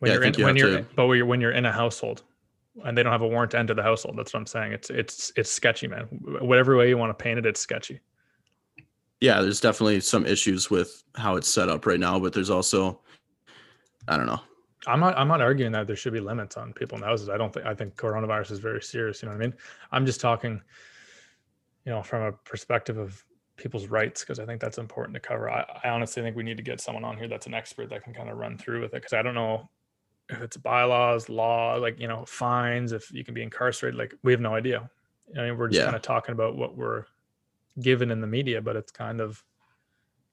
[0.00, 0.86] When yeah, you're in, you when you're to...
[0.96, 2.24] but when you're when you're in a household
[2.84, 4.16] and they don't have a warrant to enter the household.
[4.16, 4.72] That's what I'm saying.
[4.72, 6.04] It's it's it's sketchy, man.
[6.40, 8.00] Whatever way you want to paint it, it's sketchy.
[9.20, 13.00] Yeah, there's definitely some issues with how it's set up right now, but there's also
[14.08, 14.40] I don't know.
[14.86, 17.28] I'm not I'm not arguing that there should be limits on people in houses.
[17.28, 19.54] I don't think I think coronavirus is very serious, you know what I mean?
[19.92, 20.60] I'm just talking
[21.84, 23.22] you know from a perspective of
[23.56, 25.50] people's rights because I think that's important to cover.
[25.50, 28.04] I, I honestly think we need to get someone on here that's an expert that
[28.04, 29.68] can kind of run through with it because I don't know
[30.30, 34.32] if it's bylaws, law, like you know, fines, if you can be incarcerated, like we
[34.32, 34.90] have no idea.
[35.36, 35.84] I mean, we're just yeah.
[35.84, 37.04] kind of talking about what we're
[37.80, 39.42] given in the media, but it's kind of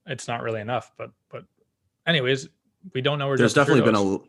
[0.06, 0.92] it's not really enough.
[0.98, 1.46] But but
[2.06, 2.50] anyways,
[2.94, 4.20] we don't know where there's definitely been a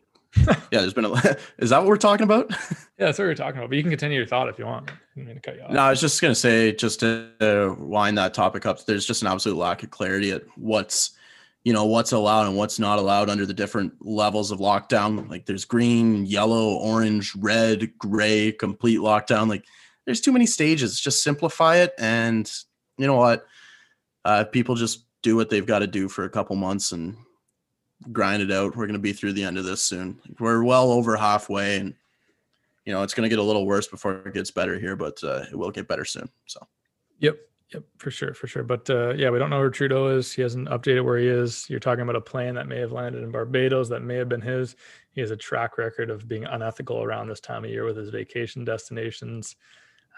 [0.71, 1.13] yeah, there's been a
[1.59, 2.51] is that what we're talking about?
[2.71, 3.71] yeah, that's what we're talking about.
[3.71, 4.91] But you can continue your thought if you want.
[4.91, 5.71] I mean to cut you off.
[5.71, 9.29] No, I was just gonna say, just to wind that topic up, there's just an
[9.29, 11.13] absolute lack of clarity at what's
[11.65, 15.29] you know what's allowed and what's not allowed under the different levels of lockdown.
[15.29, 19.49] Like there's green yellow orange red gray complete lockdown.
[19.49, 19.65] Like
[20.05, 21.01] there's too many stages.
[21.01, 22.51] Just simplify it and
[22.97, 23.47] you know what?
[24.25, 27.17] Uh, people just do what they've got to do for a couple months and
[28.13, 28.77] grind it out.
[28.77, 30.21] We're going to be through the end of this soon.
[30.39, 31.95] We're well over halfway and
[32.85, 35.23] you know it's going to get a little worse before it gets better here but
[35.23, 36.67] uh, it will get better soon so.
[37.19, 37.37] Yep
[37.75, 38.63] Yep, for sure, for sure.
[38.63, 40.33] But uh, yeah, we don't know where Trudeau is.
[40.33, 41.69] He hasn't updated where he is.
[41.69, 44.41] You're talking about a plane that may have landed in Barbados that may have been
[44.41, 44.75] his.
[45.11, 48.09] He has a track record of being unethical around this time of year with his
[48.09, 49.57] vacation destinations.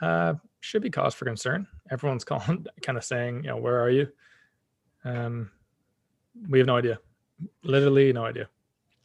[0.00, 1.66] Uh, should be cause for concern.
[1.90, 4.08] Everyone's calling, kind of saying, you know, where are you?
[5.04, 5.50] Um,
[6.48, 7.00] we have no idea.
[7.64, 8.48] Literally no idea.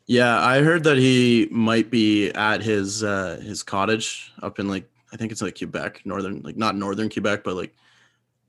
[0.05, 4.87] Yeah, I heard that he might be at his uh his cottage up in like
[5.11, 7.73] I think it's like Quebec, northern like not northern Quebec, but like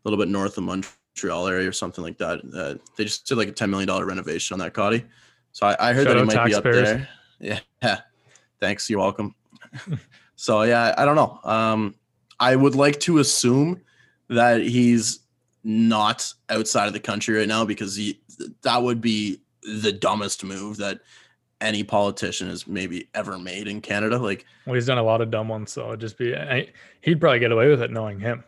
[0.08, 2.40] little bit north of Montreal area or something like that.
[2.54, 5.04] Uh, they just did like a ten million dollar renovation on that cotty.
[5.52, 7.08] So I, I heard Shout that he might be up there.
[7.40, 8.00] Yeah, yeah.
[8.60, 9.34] Thanks, you're welcome.
[10.36, 11.40] so yeah, I don't know.
[11.44, 11.94] Um,
[12.38, 13.80] I would like to assume
[14.28, 15.20] that he's
[15.64, 18.20] not outside of the country right now because he
[18.62, 21.00] that would be the dumbest move that
[21.60, 24.18] any politician has maybe ever made in Canada.
[24.18, 26.68] Like, Well, he's done a lot of dumb ones, so it'd just be I,
[27.00, 28.44] he'd probably get away with it knowing him.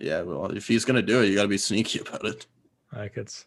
[0.00, 2.46] Yeah, well, if he's gonna do it, you got to be sneaky about it.
[2.94, 3.46] Like it's,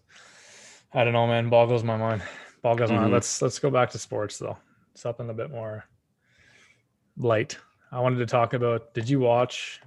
[0.93, 1.49] I don't know, man.
[1.49, 2.21] Boggles my mind.
[2.61, 3.09] Boggles my mind.
[3.09, 3.13] Mhm.
[3.13, 4.57] Let's let's go back to sports though.
[4.95, 5.85] Something a bit more
[7.17, 7.57] light.
[7.91, 8.93] I wanted to talk about.
[8.93, 9.81] Did you watch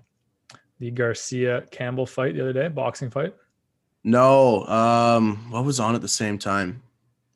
[0.78, 2.68] the Garcia Campbell fight the other day?
[2.68, 3.34] Boxing fight.
[4.04, 6.82] No, um, what was on at the same time?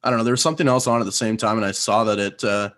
[0.03, 0.25] I don't know.
[0.25, 2.71] There was something else on at the same time, and I saw that it uh,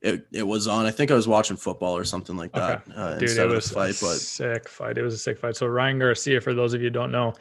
[0.00, 0.86] it it was on.
[0.86, 3.56] I think I was watching football or something like that uh, Dude, instead it of
[3.56, 4.00] was fight.
[4.00, 4.98] a But sick fight.
[4.98, 5.56] It was a sick fight.
[5.56, 7.40] So Ryan Garcia, for those of you who don't know, I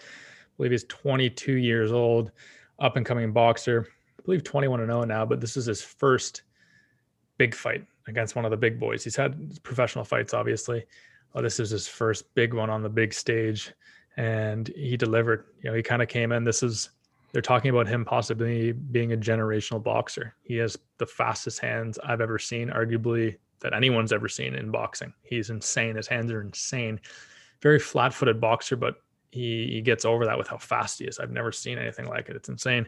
[0.58, 2.32] believe he's 22 years old,
[2.80, 3.88] up and coming boxer.
[4.20, 6.42] I believe 21 and 0 now, but this is his first
[7.38, 9.04] big fight against one of the big boys.
[9.04, 10.86] He's had professional fights, obviously.
[11.36, 13.72] Oh, this is his first big one on the big stage,
[14.18, 15.46] and he delivered.
[15.62, 16.44] You know, he kind of came in.
[16.44, 16.90] This is
[17.32, 20.34] they're talking about him possibly being a generational boxer.
[20.44, 25.14] He has the fastest hands I've ever seen, arguably that anyone's ever seen in boxing.
[25.24, 25.96] He's insane.
[25.96, 27.00] His hands are insane.
[27.62, 31.20] Very flat-footed boxer, but he, he gets over that with how fast he is.
[31.20, 32.36] I've never seen anything like it.
[32.36, 32.88] It's insane.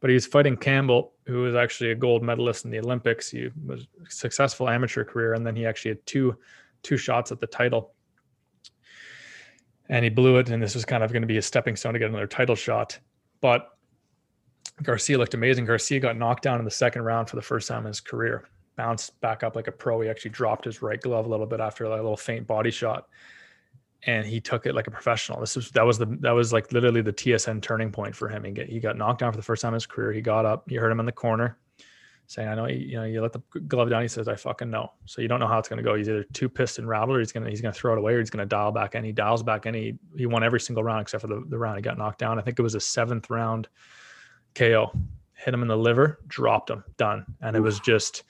[0.00, 3.30] But he's fighting Campbell, who was actually a gold medalist in the Olympics.
[3.30, 6.36] He was a successful amateur career, and then he actually had two
[6.82, 7.94] two shots at the title.
[9.88, 11.94] And he blew it, and this was kind of going to be a stepping stone
[11.94, 12.98] to get another title shot.
[13.40, 13.76] But
[14.82, 15.64] Garcia looked amazing.
[15.64, 18.48] Garcia got knocked down in the second round for the first time in his career.
[18.76, 20.00] Bounced back up like a pro.
[20.00, 23.08] He actually dropped his right glove a little bit after a little feint body shot,
[24.02, 25.40] and he took it like a professional.
[25.40, 28.44] This was that was the that was like literally the TSN turning point for him.
[28.44, 30.12] He get he got knocked down for the first time in his career.
[30.12, 30.70] He got up.
[30.70, 31.56] You heard him in the corner
[32.26, 34.92] saying, "I know you, know you let the glove down." He says, "I fucking know."
[35.04, 35.94] So you don't know how it's going to go.
[35.94, 38.18] He's either too pissed and rattled, or he's gonna he's gonna throw it away, or
[38.18, 38.94] he's gonna dial back.
[38.94, 41.76] And he dials back, he he won every single round except for the, the round
[41.76, 42.38] he got knocked down.
[42.38, 43.68] I think it was a seventh round
[44.54, 44.90] KO.
[45.34, 47.26] Hit him in the liver, dropped him, done.
[47.42, 48.24] And it was just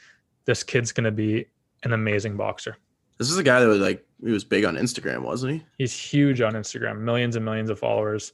[0.44, 1.46] this kid's gonna be
[1.84, 2.76] an amazing boxer.
[3.18, 5.64] this is a guy that was like he was big on Instagram, wasn't he?
[5.78, 8.32] He's huge on Instagram, millions and millions of followers.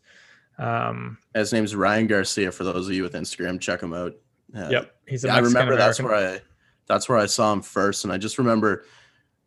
[0.59, 2.53] Um, His name's Ryan Garcia.
[2.53, 4.15] For those of you with Instagram, check him out.
[4.57, 6.41] Uh, yep, he's a Yeah, I remember that's where I
[6.87, 8.85] that's where I saw him first, and I just remember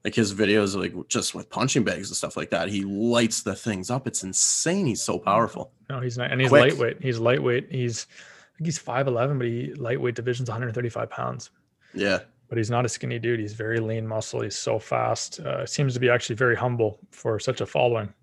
[0.04, 2.70] like his videos, like just with punching bags and stuff like that.
[2.70, 4.08] He lights the things up.
[4.08, 4.86] It's insane.
[4.86, 5.72] He's so powerful.
[5.90, 6.72] No, he's not, and he's Quick.
[6.72, 7.02] lightweight.
[7.02, 7.68] He's lightweight.
[7.72, 11.50] He's I think he's five eleven, but he lightweight division's 135 pounds.
[11.94, 13.40] Yeah, But he's not a skinny dude.
[13.40, 14.42] He's very lean muscle.
[14.42, 15.40] He's so fast.
[15.40, 18.14] Uh, seems to be actually very humble for such a following.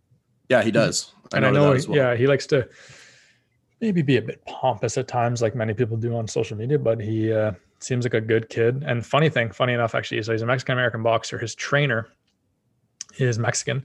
[0.48, 1.12] yeah, he does.
[1.34, 1.96] and I know, as well.
[1.96, 2.68] yeah, he likes to
[3.82, 6.78] maybe be a bit pompous at times, like many people do on social media.
[6.78, 8.84] But he uh, seems like a good kid.
[8.86, 11.36] And funny thing, funny enough, actually, so he's a Mexican American boxer.
[11.36, 12.06] His trainer
[13.18, 13.84] is Mexican,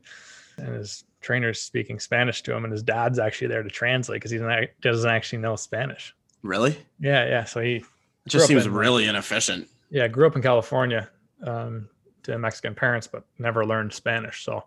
[0.58, 4.32] and his trainer's speaking Spanish to him, and his dad's actually there to translate because
[4.32, 4.38] he
[4.82, 6.16] doesn't, actually know Spanish.
[6.44, 6.78] Really?
[7.00, 7.44] Yeah, yeah.
[7.44, 7.84] So he
[8.28, 9.68] just seems in- really inefficient.
[9.90, 11.10] yeah, grew up in California
[11.44, 11.90] um,
[12.24, 14.46] to Mexican parents, but never learned Spanish.
[14.46, 14.64] So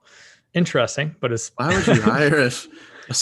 [0.55, 2.41] interesting, but it's Why would you hire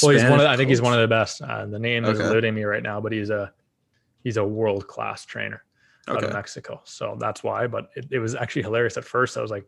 [0.03, 1.43] well, he's one of the, I think he's one of the best.
[1.43, 3.53] Uh, the name is eluding me right now, but he's a
[4.23, 5.63] he's a world class trainer
[6.09, 6.81] out of Mexico.
[6.85, 7.67] So that's why.
[7.67, 9.37] But it, it was actually hilarious at first.
[9.37, 9.67] I was like,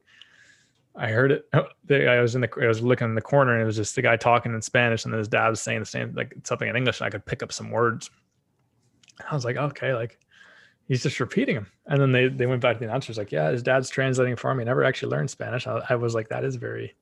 [0.96, 1.48] I heard it.
[1.54, 4.02] I was in the I was looking in the corner and it was just the
[4.02, 6.76] guy talking in Spanish and then his dad was saying the same like something in
[6.76, 8.10] English and I could pick up some words.
[9.30, 10.18] I was like, okay, like
[10.88, 11.66] he's just repeating them.
[11.86, 14.54] And then they they went back to the announcers like, yeah, his dad's translating for
[14.54, 14.64] me.
[14.64, 15.66] Never actually learned Spanish.
[15.66, 16.94] I, I was like, that is very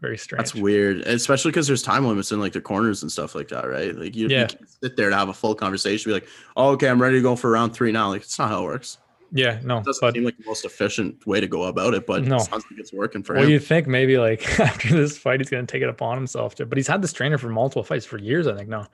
[0.00, 0.38] very strange.
[0.38, 3.68] That's weird, especially because there's time limits in like the corners and stuff like that,
[3.68, 3.94] right?
[3.96, 4.42] Like you, Yeah.
[4.42, 7.16] you can't sit there to have a full conversation, be like, "Oh, okay, I'm ready
[7.16, 8.98] to go for round three now." Like it's not how it works.
[9.32, 12.06] Yeah, no, It doesn't but seem like the most efficient way to go about it,
[12.06, 12.36] but No.
[12.36, 13.46] it sounds like it's working for Well, him.
[13.46, 16.54] Well, you think maybe like after this fight, he's going to take it upon himself
[16.56, 18.68] to, but he's had this trainer for multiple fights for years, I think.
[18.68, 18.86] No,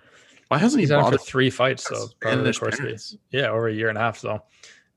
[0.48, 1.84] Why hasn't he he's had him for three fights.
[1.84, 4.18] So probably the course of the- yeah, over a year and a half.
[4.18, 4.42] So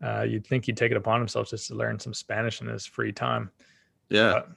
[0.02, 2.86] uh, you'd think he'd take it upon himself just to learn some Spanish in his
[2.86, 3.52] free time.
[4.10, 4.50] Yeah, But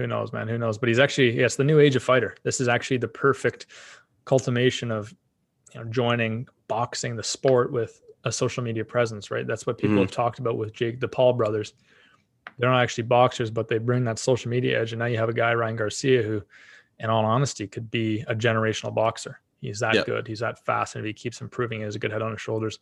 [0.00, 0.48] who knows, man?
[0.48, 0.78] Who knows?
[0.78, 2.34] But he's actually, yes, the new age of fighter.
[2.42, 3.66] This is actually the perfect
[4.24, 5.14] cultivation of
[5.74, 9.46] you know joining boxing, the sport, with a social media presence, right?
[9.46, 10.02] That's what people Mhm.
[10.02, 11.74] have talked about with Jake, the Paul brothers.
[12.58, 14.92] They're not actually boxers, but they bring that social media edge.
[14.92, 16.42] And now you have a guy, Ryan Garcia, who,
[16.98, 19.40] in all honesty, could be a generational boxer.
[19.60, 20.04] He's that Yeah.
[20.04, 20.26] good.
[20.26, 20.96] He's that fast.
[20.96, 22.78] And if he keeps improving, he has a good head on his shoulders.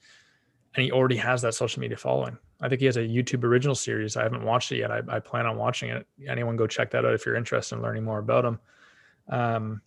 [0.74, 2.38] And he already has that social media following.
[2.60, 4.16] I think he has a YouTube original series.
[4.16, 4.90] I haven't watched it yet.
[4.90, 6.06] I, I plan on watching it.
[6.26, 8.58] Anyone go check that out if you're interested in learning more about him.
[9.28, 9.80] Um,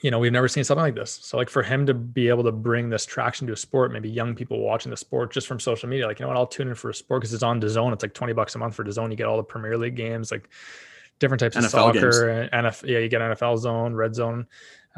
[0.00, 1.12] you know, we've never seen something like this.
[1.22, 4.08] So, like for him to be able to bring this traction to a sport, maybe
[4.08, 6.68] young people watching the sport just from social media, like you know what, I'll tune
[6.68, 7.92] in for a sport because it's on DAZN.
[7.92, 9.10] It's like twenty bucks a month for DAZN.
[9.10, 10.48] You get all the Premier League games, like
[11.18, 12.88] different types NFL of soccer, and NFL.
[12.88, 14.46] Yeah, you get NFL Zone, Red Zone.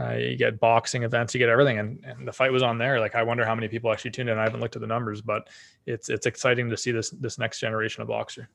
[0.01, 3.01] Uh, you get boxing events, you get everything, and, and the fight was on there.
[3.01, 4.39] Like I wonder how many people actually tuned in.
[4.39, 5.49] I haven't looked at the numbers, but
[5.87, 8.49] it's it's exciting to see this this next generation of boxer.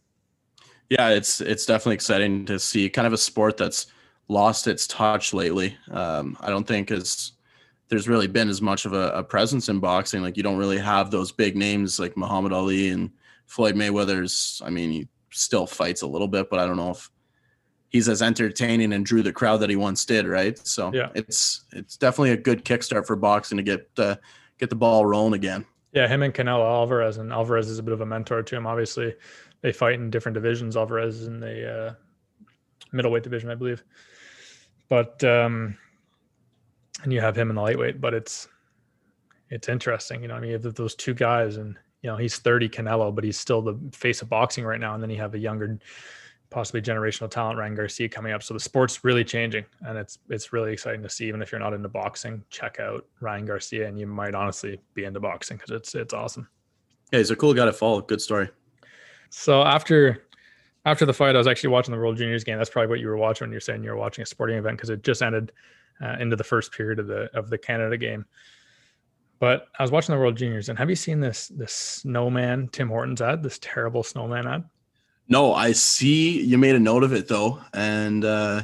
[0.89, 3.87] Yeah, it's it's definitely exciting to see kind of a sport that's
[4.27, 5.77] lost its touch lately.
[5.91, 7.33] Um, I don't think as
[7.89, 10.23] there's really been as much of a, a, presence in boxing.
[10.23, 13.11] Like you don't really have those big names like Muhammad Ali and
[13.45, 14.61] Floyd Mayweather's.
[14.65, 17.11] I mean, he still fights a little bit, but I don't know if
[17.95, 20.59] he's as entertaining and drew the crowd that he once did, right?
[20.67, 21.11] So yeah.
[21.15, 24.17] it's it's definitely a good kickstart for boxing to get uh,
[24.59, 25.65] get the ball rolling again.
[25.93, 28.67] Yeah, him and Canelo Alvarez, and Alvarez is a bit of a mentor to him.
[28.67, 29.15] Obviously,
[29.61, 30.75] they fight in different divisions.
[30.75, 31.93] Alvarez is in the uh,
[32.91, 33.81] middleweight division, I believe,
[34.89, 35.77] but um,
[37.03, 38.01] and you have him in the lightweight.
[38.01, 38.49] But it's
[39.49, 40.35] it's interesting, you know.
[40.35, 43.39] I mean, you have those two guys, and you know he's 30, Canelo, but he's
[43.39, 44.95] still the face of boxing right now.
[44.95, 45.79] And then you have a younger
[46.49, 48.43] possibly generational talent, Ryan Garcia coming up.
[48.43, 51.27] So the sport's really changing, and it's it's really exciting to see.
[51.27, 55.05] Even if you're not into boxing, check out Ryan Garcia, and you might honestly be
[55.05, 56.47] into boxing because it's it's awesome.
[57.11, 58.01] Yeah, he's a cool guy to follow.
[58.01, 58.49] Good story.
[59.29, 60.25] So after
[60.85, 62.57] after the fight, I was actually watching the World Juniors game.
[62.57, 64.77] That's probably what you were watching when you're saying you were watching a sporting event
[64.77, 65.51] because it just ended
[66.01, 68.25] uh, into the first period of the of the Canada game.
[69.39, 72.87] But I was watching the World Juniors, and have you seen this this snowman Tim
[72.87, 73.43] Hortons ad?
[73.43, 74.63] This terrible snowman ad.
[75.27, 78.63] No, I see you made a note of it though, and uh,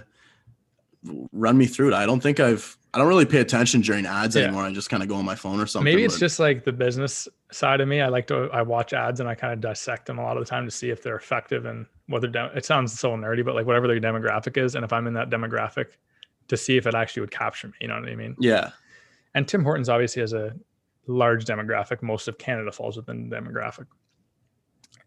[1.31, 1.93] run me through it.
[1.93, 2.77] I don't think I've.
[2.93, 4.43] I don't really pay attention during ads yeah.
[4.43, 4.63] anymore.
[4.63, 5.85] I just kind of go on my phone or something.
[5.85, 6.19] Maybe it's but...
[6.19, 8.01] just like the business side of me.
[8.01, 8.49] I like to.
[8.51, 10.71] I watch ads and I kind of dissect them a lot of the time to
[10.71, 12.27] see if they're effective and whether.
[12.27, 15.13] De- it sounds so nerdy, but like whatever their demographic is, and if I'm in
[15.13, 15.85] that demographic,
[16.49, 17.73] to see if it actually would capture me.
[17.79, 18.35] You know what I mean?
[18.39, 18.71] Yeah.
[19.33, 20.53] And Tim Hortons obviously has a
[21.07, 22.03] large demographic.
[22.03, 23.87] Most of Canada falls within the demographic.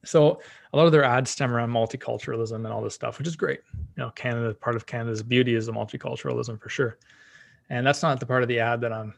[0.05, 0.41] So
[0.73, 3.61] a lot of their ads stem around multiculturalism and all this stuff, which is great.
[3.75, 6.99] You know, Canada, part of Canada's beauty is the multiculturalism for sure.
[7.71, 9.15] And that's not the part of the ad that I'm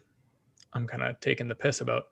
[0.72, 2.09] I'm kind of taking the piss about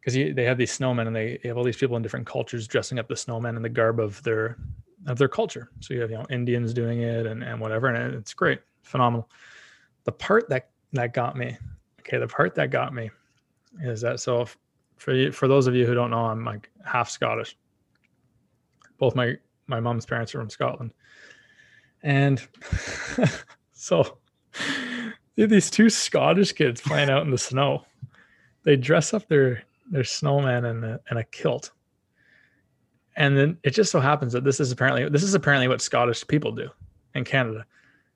[0.00, 2.98] because they have these snowmen and they have all these people in different cultures dressing
[2.98, 4.58] up the snowmen in the garb of their
[5.06, 5.70] of their culture.
[5.80, 9.28] So you have you know Indians doing it and, and whatever, and it's great, phenomenal.
[10.04, 11.56] The part that that got me,
[12.00, 13.10] okay, the part that got me
[13.80, 14.58] is that so if,
[14.96, 17.56] for you, for those of you who don't know, I'm like half Scottish
[19.02, 19.36] both my
[19.66, 20.92] my mom's parents are from Scotland,
[22.04, 22.40] and
[23.72, 24.18] so
[25.34, 27.84] these two Scottish kids playing out in the snow.
[28.62, 31.72] They dress up their their snowman in a, in a kilt,
[33.16, 36.24] and then it just so happens that this is apparently this is apparently what Scottish
[36.28, 36.68] people do
[37.16, 37.66] in Canada.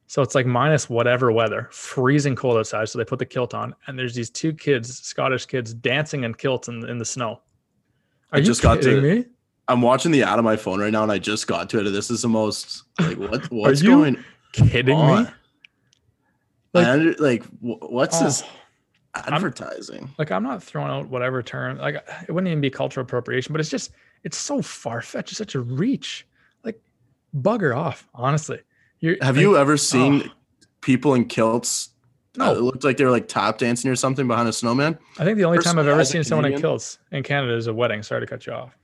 [0.06, 2.88] So it's like minus whatever weather, freezing cold outside.
[2.88, 6.34] So they put the kilt on, and there's these two kids, Scottish kids, dancing in
[6.34, 7.40] kilts in, in the snow.
[8.30, 9.24] Are I just got to me?
[9.68, 11.90] I'm watching the ad on my phone right now, and I just got to it.
[11.90, 14.22] This is the most like what what's going?
[14.52, 15.24] Kidding on?
[15.24, 15.30] me?
[16.72, 18.42] Like, under, like what's oh, this
[19.14, 20.02] advertising?
[20.02, 21.78] I'm, like I'm not throwing out whatever term.
[21.78, 21.96] Like
[22.28, 25.30] it wouldn't even be cultural appropriation, but it's just it's so far fetched.
[25.30, 26.26] It's such a reach.
[26.62, 26.80] Like
[27.36, 28.06] bugger off.
[28.14, 28.60] Honestly,
[29.00, 30.30] You're, have like, you ever seen oh.
[30.80, 31.90] people in kilts?
[32.36, 34.98] No, uh, it looked like they were like tap dancing or something behind a snowman.
[35.18, 37.66] I think the only Personally, time I've ever seen someone in kilts in Canada is
[37.66, 38.02] a wedding.
[38.02, 38.76] Sorry to cut you off.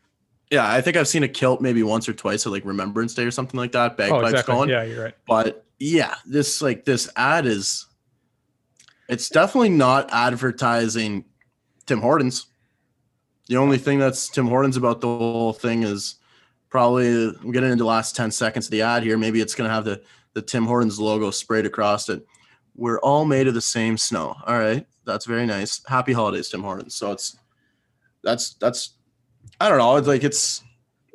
[0.52, 3.24] Yeah, I think I've seen a kilt maybe once or twice at like Remembrance Day
[3.24, 3.96] or something like that.
[3.96, 4.52] Bagpipes oh, exactly.
[4.52, 4.68] calling.
[4.68, 5.14] Yeah, you're right.
[5.26, 7.86] But yeah, this like this ad is
[9.08, 11.24] it's definitely not advertising
[11.86, 12.48] Tim Hortons.
[13.48, 16.16] The only thing that's Tim Hortons about the whole thing is
[16.68, 19.16] probably I'm getting into the last 10 seconds of the ad here.
[19.16, 20.02] Maybe it's gonna have the
[20.34, 22.26] the Tim Hortons logo sprayed across it.
[22.76, 24.36] We're all made of the same snow.
[24.46, 24.86] All right.
[25.06, 25.80] That's very nice.
[25.86, 26.94] Happy holidays, Tim Hortons.
[26.94, 27.38] So it's
[28.22, 28.98] that's that's
[29.60, 29.96] I don't know.
[29.96, 30.62] It's like it's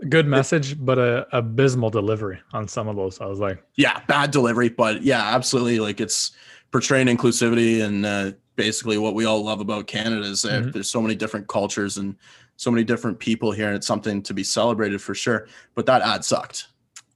[0.10, 3.20] good message, it, but a abysmal delivery on some of those.
[3.20, 5.80] I was like, yeah, bad delivery, but yeah, absolutely.
[5.80, 6.32] Like it's
[6.72, 10.72] portraying inclusivity and uh, basically what we all love about Canada is that mm-hmm.
[10.72, 12.16] there's so many different cultures and
[12.58, 15.48] so many different people here, and it's something to be celebrated for sure.
[15.76, 16.68] But that ad sucked.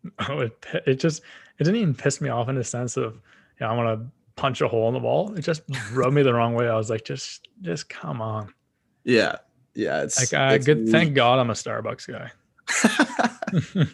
[0.28, 1.22] Oh, it it just
[1.60, 3.22] it didn't even piss me off in the sense of
[3.60, 5.32] yeah, I want to punch a hole in the wall.
[5.38, 5.62] It just
[5.94, 6.68] rubbed me the wrong way.
[6.68, 8.52] I was like, just just come on.
[9.04, 9.36] Yeah,
[9.76, 10.90] yeah, it's like uh, it's good.
[10.90, 12.32] Thank God I'm a Starbucks guy.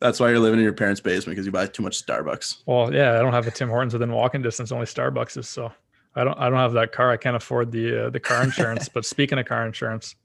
[0.00, 2.62] That's why you're living in your parents' basement because you buy too much Starbucks.
[2.66, 4.72] Well, yeah, I don't have a Tim Hortons within walking distance.
[4.72, 5.72] Only Starbucks is so.
[6.14, 6.38] I don't.
[6.38, 7.10] I don't have that car.
[7.10, 8.88] I can't afford the uh, the car insurance.
[8.88, 10.16] but speaking of car insurance,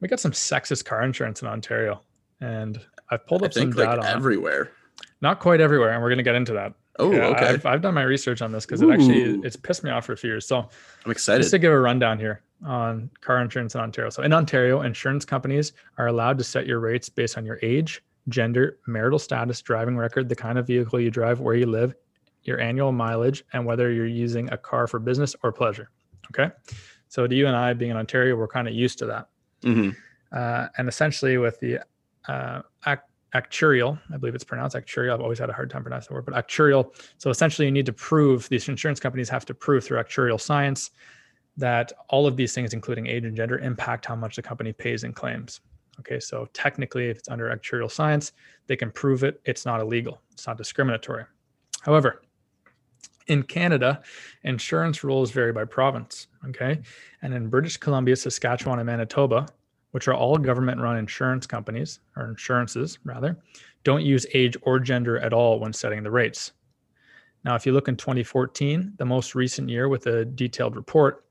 [0.00, 2.02] we got some sexist car insurance in Ontario,
[2.40, 2.80] and
[3.10, 4.02] I've pulled I up some think like data.
[4.02, 4.70] on everywhere.
[5.20, 6.74] Not quite everywhere, and we're going to get into that.
[6.98, 7.46] Oh, Yeah, okay.
[7.46, 10.12] I've, I've done my research on this because it actually it's pissed me off for
[10.12, 10.46] a few years.
[10.46, 10.68] So
[11.04, 11.40] I'm excited.
[11.40, 14.10] just to give a rundown here on car insurance in Ontario.
[14.10, 18.02] So in Ontario, insurance companies are allowed to set your rates based on your age,
[18.28, 21.94] gender, marital status, driving record, the kind of vehicle you drive, where you live,
[22.42, 25.90] your annual mileage, and whether you're using a car for business or pleasure.
[26.28, 26.52] Okay.
[27.08, 29.28] So to you and I being in Ontario, we're kind of used to that.
[29.62, 29.90] hmm
[30.32, 31.78] Uh, and essentially with the
[32.26, 33.02] uh, ac-
[33.34, 35.14] actuarial, I believe it's pronounced actuarial.
[35.14, 36.94] I've always had a hard time pronouncing the word, but actuarial.
[37.18, 40.90] So essentially, you need to prove these insurance companies have to prove through actuarial science
[41.56, 45.04] that all of these things, including age and gender, impact how much the company pays
[45.04, 45.60] in claims.
[46.00, 48.32] Okay, so technically, if it's under actuarial science,
[48.66, 49.40] they can prove it.
[49.44, 50.20] It's not illegal.
[50.32, 51.24] It's not discriminatory.
[51.82, 52.22] However,
[53.28, 54.02] in Canada,
[54.42, 56.26] insurance rules vary by province.
[56.48, 56.80] Okay,
[57.22, 59.46] and in British Columbia, Saskatchewan, and Manitoba,
[59.92, 63.38] which are all government run insurance companies or insurances rather,
[63.84, 66.52] don't use age or gender at all when setting the rates.
[67.44, 71.23] Now, if you look in 2014, the most recent year with a detailed report,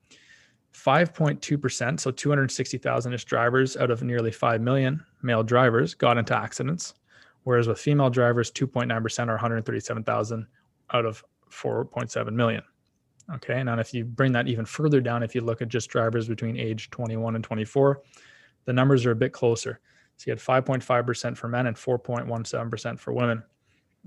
[0.74, 6.96] 5.2%, so 260,000 ish drivers out of nearly 5 million male drivers got into accidents,
[7.44, 10.48] whereas with female drivers, 2.9% or 137,000
[10.94, 12.64] out of 4.7 million.
[13.36, 15.90] Okay, and then if you bring that even further down, if you look at just
[15.90, 18.02] drivers between age 21 and 24,
[18.66, 19.80] the numbers are a bit closer.
[20.18, 23.44] So you had 5.5% for men and 4.17% for women.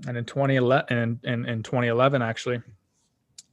[0.07, 2.61] And in 2011, and in, in 2011, actually,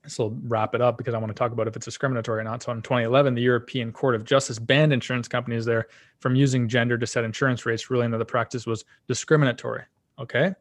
[0.04, 2.44] this will wrap it up because I want to talk about if it's discriminatory or
[2.44, 2.62] not.
[2.62, 5.88] So in 2011, the European Court of Justice banned insurance companies there
[6.20, 9.82] from using gender to set insurance rates, ruling that the practice was discriminatory.
[10.18, 10.54] Okay.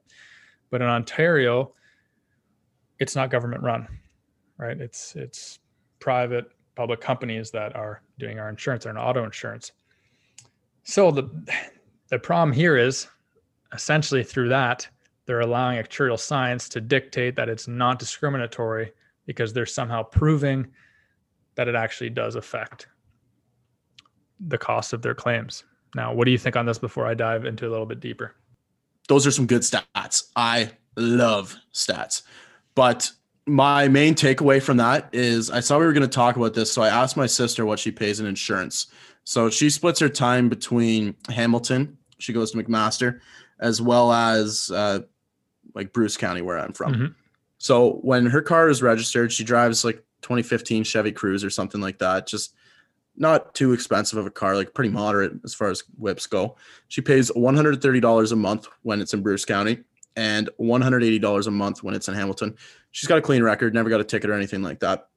[0.69, 1.73] But in Ontario,
[2.99, 3.87] it's not government run,
[4.57, 4.79] right?
[4.79, 5.59] It's it's
[5.99, 9.73] private public companies that are doing our insurance and auto insurance.
[10.83, 11.29] So the
[12.09, 13.07] the problem here is
[13.73, 14.87] essentially through that
[15.25, 18.91] they're allowing actuarial science to dictate that it's not discriminatory
[19.25, 20.67] because they're somehow proving
[21.55, 22.87] that it actually does affect
[24.39, 25.63] the cost of their claims.
[25.95, 28.35] Now, what do you think on this before I dive into a little bit deeper?
[29.07, 30.29] Those are some good stats.
[30.35, 32.23] I love stats.
[32.75, 33.11] But
[33.45, 36.71] my main takeaway from that is I saw we were going to talk about this.
[36.71, 38.87] So I asked my sister what she pays in insurance.
[39.25, 43.19] So she splits her time between Hamilton, she goes to McMaster,
[43.59, 44.99] as well as uh,
[45.75, 46.93] like Bruce County, where I'm from.
[46.93, 47.15] Mhm.
[47.63, 51.97] So when her car is registered, she drives like 2015 Chevy Cruze or something like
[51.99, 52.27] that.
[52.27, 52.55] Just
[53.15, 56.57] not too expensive of a car, like pretty moderate as far as whips go.
[56.89, 59.79] She pays $130 a month when it's in Bruce County
[60.17, 62.53] and $180 a month when it's in Hamilton.
[62.91, 65.07] She's got a clean record, never got a ticket or anything like that.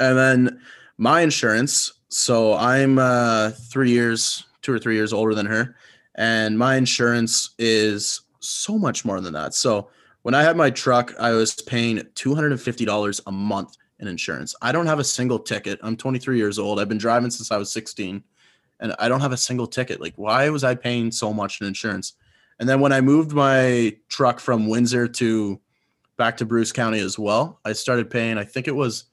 [0.00, 0.60] And then
[0.98, 1.92] my insurance.
[2.08, 5.76] So I'm uh, three years, two or three years older than her.
[6.16, 9.54] And my insurance is so much more than that.
[9.54, 9.90] So
[10.22, 14.54] when I had my truck, I was paying $250 a month in insurance.
[14.60, 15.78] I don't have a single ticket.
[15.82, 16.80] I'm 23 years old.
[16.80, 18.22] I've been driving since I was 16
[18.80, 20.00] and I don't have a single ticket.
[20.00, 22.14] Like, why was I paying so much in insurance?
[22.58, 25.60] And then when I moved my truck from Windsor to
[26.16, 29.04] back to Bruce County as well, I started paying, I think it was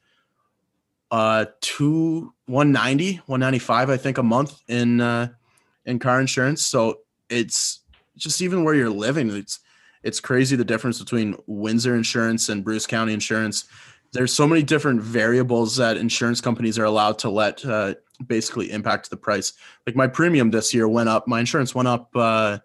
[1.09, 5.29] uh two 190 195 i think a month in uh
[5.85, 6.99] in car insurance so
[7.29, 7.79] it's
[8.17, 9.61] just even where you're living it's
[10.03, 13.65] it's crazy the difference between windsor insurance and bruce county insurance.
[14.13, 17.95] There's so many different variables that insurance companies are allowed to let uh,
[18.25, 19.53] basically impact the price.
[19.85, 22.57] Like my premium this year went up my insurance went up uh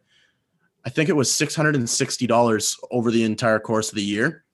[0.84, 4.44] i think it was $660 over the entire course of the year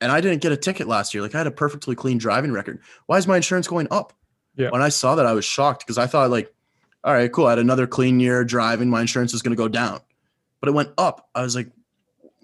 [0.00, 1.22] and i didn't get a ticket last year.
[1.22, 2.80] Like i had a perfectly clean driving record.
[3.06, 4.12] Why is my insurance going up?
[4.56, 4.70] Yeah.
[4.70, 6.52] when i saw that i was shocked because i thought like
[7.04, 9.68] all right cool i had another clean year driving my insurance is going to go
[9.68, 10.00] down.
[10.60, 11.28] But it went up.
[11.36, 11.70] I was like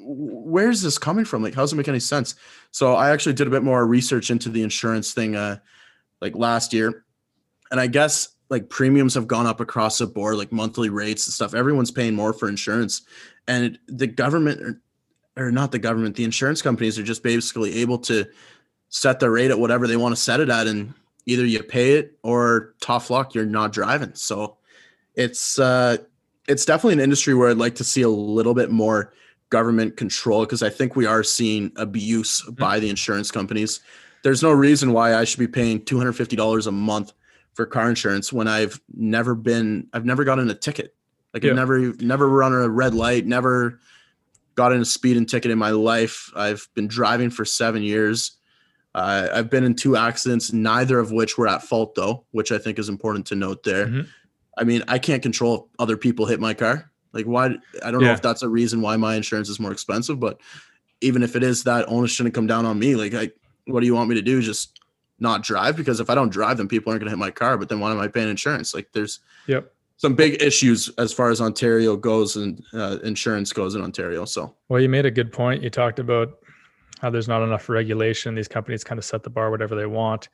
[0.05, 1.42] where's this coming from?
[1.42, 2.34] Like how does it make any sense?
[2.70, 5.59] So i actually did a bit more research into the insurance thing uh
[6.20, 7.05] like last year.
[7.70, 11.34] And i guess like premiums have gone up across the board like monthly rates and
[11.34, 11.55] stuff.
[11.55, 13.02] Everyone's paying more for insurance.
[13.48, 14.80] And the government or,
[15.36, 18.26] or not the government the insurance companies are just basically able to
[18.90, 20.66] set the rate at whatever they want to set it at.
[20.66, 20.92] And
[21.26, 24.14] either you pay it or tough luck you're not driving.
[24.14, 24.59] So
[25.14, 25.96] it's uh
[26.46, 29.12] it's definitely an industry where i'd like to see a little bit more
[29.57, 33.80] government control because i think we are seeing abuse by the insurance companies
[34.24, 37.12] there's no reason why i should be paying $250 a month
[37.55, 38.80] for car insurance when i've
[39.16, 40.88] never been i've never gotten a ticket
[41.32, 41.50] like Yeah.
[41.50, 41.78] i've never
[42.14, 43.78] never run a red light never
[44.57, 48.38] gotten a speeding ticket in my life i've been driving for seven years
[48.96, 52.59] uh, I've been in two accidents, neither of which were at fault, though, which I
[52.59, 53.88] think is important to note there.
[53.88, 54.07] Mhm.
[54.57, 56.92] I mean, I can't control if other people hit my car.
[57.14, 57.54] Like, why?
[57.82, 60.40] I don't know if that's a reason why my insurance is more expensive, but
[61.00, 62.96] even if it is, that onus shouldn't come down on me.
[62.96, 63.30] Like, I,
[63.66, 64.42] what do you want me to do?
[64.42, 64.80] Just
[65.20, 65.76] not drive?
[65.76, 67.56] Because if I don't drive, then people aren't going to hit my car.
[67.56, 68.74] But then why am I paying insurance?
[68.74, 69.72] Like, there's Yep.
[69.96, 74.24] some big issues as far as Ontario goes and uh, insurance goes in Ontario.
[74.24, 75.62] So, Well, you made a good point.
[75.62, 76.38] You talked about
[77.00, 78.34] how there's not enough regulation.
[78.34, 80.28] These companies kind of set the bar whatever they want.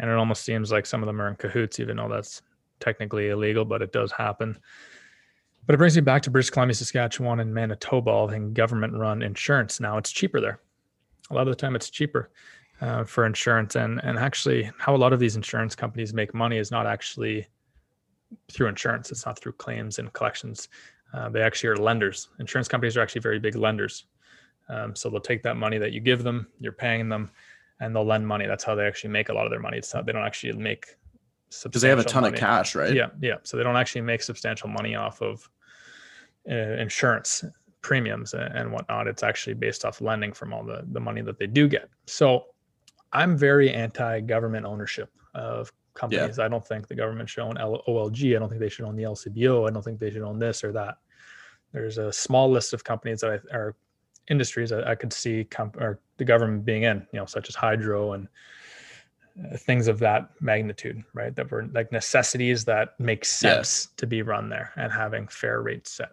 [0.00, 2.42] And it almost seems like some of them are in cahoots, even though that's
[2.80, 4.58] technically illegal, but it does happen.
[5.66, 9.22] But it brings me back to British Columbia, Saskatchewan, and Manitoba, all in government run
[9.22, 9.80] insurance.
[9.80, 10.60] Now it's cheaper there.
[11.30, 12.30] A lot of the time it's cheaper
[12.80, 13.76] uh, for insurance.
[13.76, 17.46] And, and actually, how a lot of these insurance companies make money is not actually
[18.50, 20.68] through insurance, it's not through claims and collections.
[21.14, 22.28] Uh, they actually are lenders.
[22.40, 24.06] Insurance companies are actually very big lenders.
[24.68, 27.30] Um, so they'll take that money that you give them, you're paying them,
[27.80, 28.46] and they'll lend money.
[28.46, 29.78] That's how they actually make a lot of their money.
[29.78, 30.86] It's not, they don't actually make
[31.62, 32.40] because they have a ton of money.
[32.40, 32.92] cash, right?
[32.92, 33.36] Yeah, yeah.
[33.44, 35.48] So they don't actually make substantial money off of
[36.46, 37.44] insurance
[37.82, 39.06] premiums and whatnot.
[39.06, 41.88] It's actually based off lending from all the the money that they do get.
[42.06, 42.46] So
[43.12, 46.38] I'm very anti-government ownership of companies.
[46.38, 48.34] I don't think the government should own L- OLG.
[48.34, 49.68] I don't think they should own the LCBO.
[49.68, 50.96] I don't think they should own this or that.
[51.72, 53.76] There's a small list of companies that I, are
[54.28, 57.54] industries that I could see comp- or the government being in, you know, such as
[57.54, 58.28] hydro and
[59.44, 61.34] uh, things of that magnitude, right?
[61.34, 65.92] That were like necessities that make sense to be run there and having fair rates
[65.92, 66.12] set.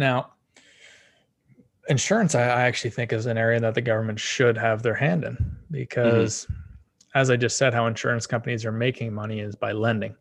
[0.00, 0.30] Now,
[1.90, 5.24] insurance, I, I actually think is an area that the government should have their hand
[5.24, 5.36] in
[5.70, 6.46] because,
[7.14, 10.16] as I just said, how insurance companies are making money is by lending.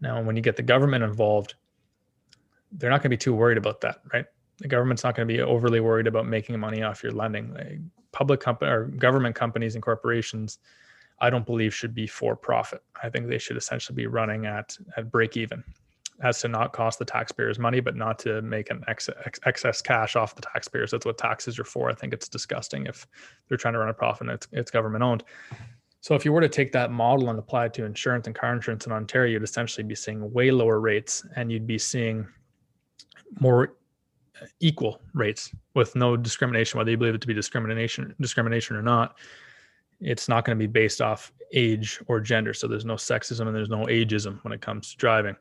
[0.00, 1.54] Now, when you get the government involved,
[2.70, 4.26] they're not going to be too worried about that, right?
[4.58, 7.52] The government's not going to be overly worried about making money off your lending.
[7.52, 7.80] Like
[8.12, 10.60] public company or government companies and corporations,
[11.20, 12.80] I don't believe should be for profit.
[13.02, 15.64] I think they should essentially be running at at break even,
[16.22, 19.82] as to not cost the taxpayers money, but not to make an ex- ex- excess
[19.82, 20.90] cash off the taxpayers.
[20.90, 21.90] That's what taxes are for.
[21.90, 23.06] I think it's disgusting if
[23.48, 25.24] they're trying to run a profit and it's, it's government owned.
[26.00, 28.54] So if you were to take that model and apply it to insurance and car
[28.54, 32.26] insurance in Ontario, you'd essentially be seeing way lower rates, and you'd be seeing
[33.40, 33.74] more
[34.60, 39.16] equal rates with no discrimination, whether you believe it to be discrimination discrimination or not.
[40.00, 42.52] It's not going to be based off age or gender.
[42.52, 45.36] So there's no sexism and there's no ageism when it comes to driving.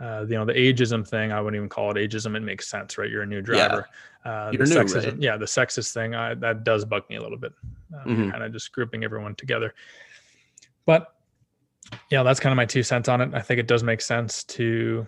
[0.00, 2.36] Uh, you know, the ageism thing, I wouldn't even call it ageism.
[2.36, 3.08] It makes sense, right?
[3.08, 3.88] You're a new driver.
[4.24, 5.20] Uh, You're the new, sexism, right?
[5.22, 7.52] yeah, the sexist thing, I, that does bug me a little bit.
[7.94, 8.30] Um, Mhm.
[8.32, 9.72] Kind of just grouping everyone together.
[10.86, 11.14] But
[12.10, 13.34] yeah, that's kind of my two cents on it.
[13.34, 15.06] I think it does make sense to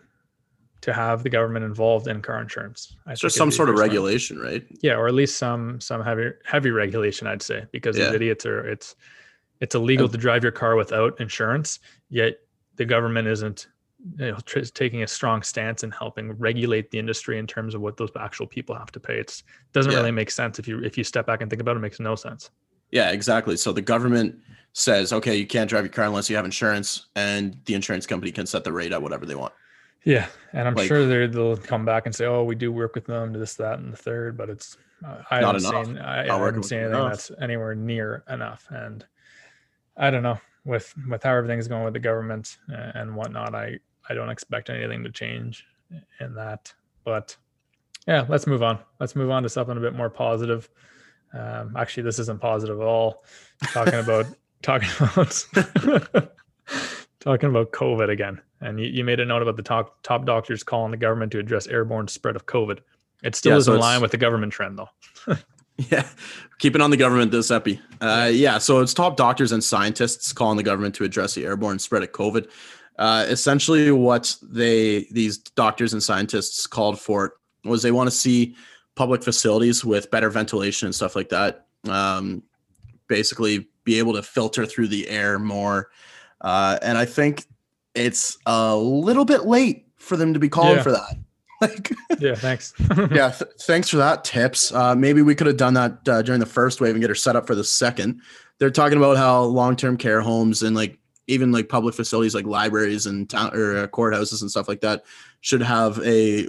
[0.83, 2.95] to have the government involved in car insurance.
[3.07, 4.65] I It's think just some sort of regulation, right?
[4.83, 8.07] Yeah, or at least some some heavy heavy regulation, I'd say, because Yeah.
[8.07, 8.95] these idiots are it's
[9.61, 11.81] it's illegal to drive your car without insurance,
[12.11, 12.39] yet
[12.77, 13.67] the government isn't
[14.19, 17.81] you know, tr- taking a strong stance and helping regulate the industry in terms of
[17.81, 19.19] what those actual people have to pay.
[19.19, 19.43] It's
[19.73, 19.99] doesn't Yeah.
[19.99, 21.79] really make sense if you if you step back and think about it.
[21.79, 22.51] It makes no sense.
[22.93, 23.57] Yeah, exactly.
[23.57, 24.37] So the government
[24.73, 28.31] says, okay, you can't drive your car unless you have insurance, and the insurance company
[28.31, 29.53] can set the rate at whatever they want.
[30.05, 33.07] Yeah, and I'm Like- sure they'll come back and say, "Oh, we do work with
[33.07, 35.87] them to this, that, and the third, but it's uh, I Not haven't enough.
[35.87, 37.11] seen I, I haven't seen anything enough.
[37.13, 38.67] that's anywhere near enough.
[38.71, 39.05] And
[39.97, 43.55] I don't know with with how everything's going with the government uh, and whatnot.
[43.55, 45.65] I I don't expect anything to change
[46.21, 46.73] in that.
[47.05, 47.37] But
[48.07, 48.79] yeah, let's move on.
[49.01, 50.69] Let's move on to something a bit more positive.
[51.33, 53.25] Um, actually, this isn't positive at all.
[53.73, 54.27] Talking about
[54.63, 55.47] talking about
[57.21, 58.41] talking about COVID again.
[58.61, 61.39] And you, you made a note about the top top doctors calling the government to
[61.39, 62.79] address airborne spread of COVID.
[63.23, 64.89] It still Yeah, is so in line with the government trend, though.
[65.91, 66.09] Yeah,
[66.59, 67.81] keeping on the government this epi.
[68.01, 71.79] Uh, yeah, so it's top doctors and scientists calling the government to address the airborne
[71.79, 72.49] spread of COVID.
[72.99, 78.57] Uh, essentially, what they these doctors and scientists called for was they want to see
[78.95, 81.67] public facilities with better ventilation and stuff like that.
[81.89, 82.43] Um,
[83.07, 85.91] basically, be able to filter through the air more.
[86.41, 87.45] Uh, and I think
[87.95, 90.83] it's a little bit late for them to be calling Yeah.
[90.83, 91.19] for that.
[91.63, 92.75] Like, yeah, thanks.
[93.11, 94.73] yeah, th- thanks for that tips.
[94.73, 97.15] Uh, maybe we could have done that uh, during the first wave and get her
[97.15, 98.21] set up for the second.
[98.59, 100.99] They're talking about how long-term care homes and like
[101.29, 105.05] even like public facilities like libraries and town or uh, courthouses and stuff like that
[105.41, 106.47] should have a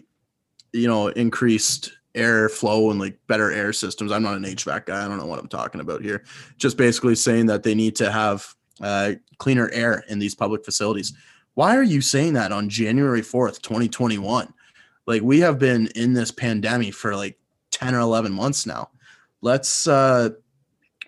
[0.74, 4.12] you know increased air flow and like better air systems.
[4.12, 5.06] I'm not an HVAC guy.
[5.06, 6.24] I don't know what I'm talking about here.
[6.58, 11.14] Just basically saying that they need to have uh, cleaner air in these public facilities.
[11.54, 14.54] Why are you saying that on January 4th, 2021?
[15.08, 17.40] Like we have been in this pandemic for like
[17.72, 18.90] 10 or 11 months now.
[19.42, 20.32] Let's uh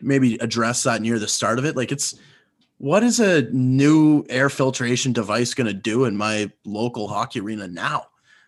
[0.02, 1.76] maybe address that near the start of it.
[1.76, 2.16] Like it's
[2.78, 7.68] what is a new air filtration device going to do in my local hockey arena
[7.68, 8.08] now?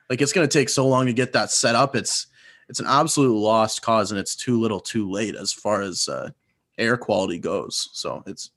[0.10, 1.95] Like it's going to take so long to get that set up.
[1.95, 2.28] It's
[2.70, 6.30] it's an absolute lost cause, and it's too little, too late as far as uh,
[6.78, 7.89] air quality goes.
[7.91, 8.52] So it's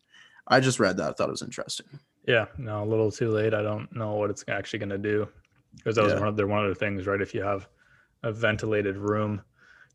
[0.47, 1.11] I just read that.
[1.11, 1.87] I thought it was interesting.
[2.27, 3.53] Yeah, no, a little too late.
[3.55, 5.29] I don't know what it's actually going to do
[5.77, 6.21] because that was Yeah.
[6.21, 7.21] one of the one of the things, right?
[7.21, 7.69] If you have
[8.23, 9.43] a ventilated room,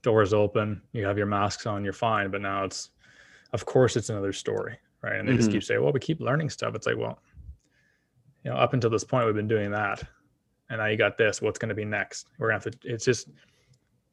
[0.02, 2.32] doors open, you have your masks on, you're fine.
[2.32, 2.92] But now it's,
[3.54, 5.20] of course, it's another story, right?
[5.20, 5.54] And they just Mhm.
[5.54, 7.22] keep saying, "Well, we keep learning stuff." It's like, well,
[8.44, 10.04] you know, up until this point, we've been doing that,
[10.70, 11.42] and now you got this.
[11.42, 12.28] What's going to be next?
[12.38, 12.90] We're gonna have to.
[12.90, 13.30] It's just,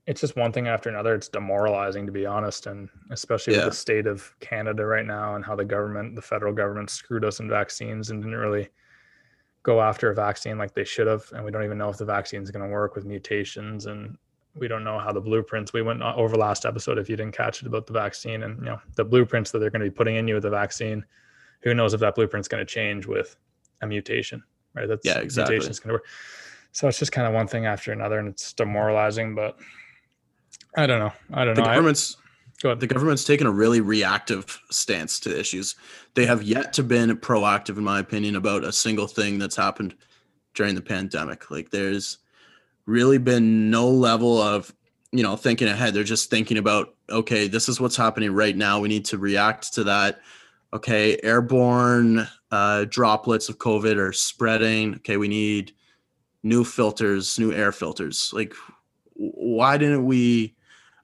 [0.06, 1.14] it's just one thing after another.
[1.14, 3.64] It's demoralizing, to be honest, and especially Yeah.
[3.64, 7.24] with the state of Canada right now and how the government, the federal government, screwed
[7.24, 8.68] us in vaccines and didn't really
[9.66, 11.24] go after a vaccine like they should have.
[11.32, 14.16] And we don't even know if the vaccine is going to work with mutations and
[14.54, 17.34] we don't know how the blueprints we went uh, over last episode if you didn't
[17.36, 19.94] catch it about the vaccine and you know the blueprints that they're going to be
[19.94, 21.04] putting in you with the vaccine
[21.62, 23.36] who knows if that blueprint's going to change with
[23.82, 24.40] a mutation
[24.74, 25.56] right that's Yeah, exactly.
[25.56, 26.06] mutation's going to work
[26.72, 29.58] so it's just kind of one thing after another and it's demoralizing but
[30.76, 32.16] i don't know i don't The know government's
[32.62, 32.80] go ahead.
[32.80, 35.76] the government's taken a really reactive stance to issues.
[36.14, 39.94] They have yet to been proactive, in my opinion, about a single thing that's happened
[40.54, 41.50] during the pandemic.
[41.50, 42.18] Like there's
[42.86, 44.74] really been no level of
[45.12, 45.94] you know thinking ahead.
[45.94, 48.80] They're just thinking about okay, this is what's happening right now.
[48.80, 50.20] We need to react to that.
[50.72, 54.96] Okay, airborne uh, droplets of COVID are spreading.
[54.96, 55.72] Okay, we need
[56.42, 58.30] new filters, new air filters.
[58.32, 58.54] Like,
[59.14, 60.55] why didn't we?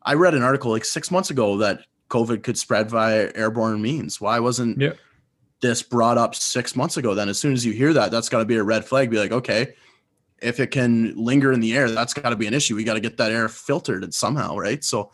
[0.05, 1.81] I read an article like six months ago that
[2.11, 4.21] COVID could spread via airborne means.
[4.21, 4.93] Why wasn't Yeah.
[5.61, 7.15] this brought up six months ago?
[7.15, 9.11] Then, as soon as you hear that, that's got to be a red flag.
[9.11, 9.75] Be like, okay,
[10.41, 12.75] if it can linger in the air, that's got to be an issue.
[12.75, 14.83] We got to get that air filtered somehow, right?
[14.83, 15.13] So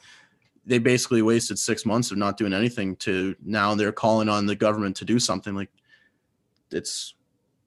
[0.65, 4.57] they basically wasted six months of not doing anything to now they're calling on the
[4.57, 5.55] government to do something.
[5.55, 5.71] Like
[6.71, 7.15] it's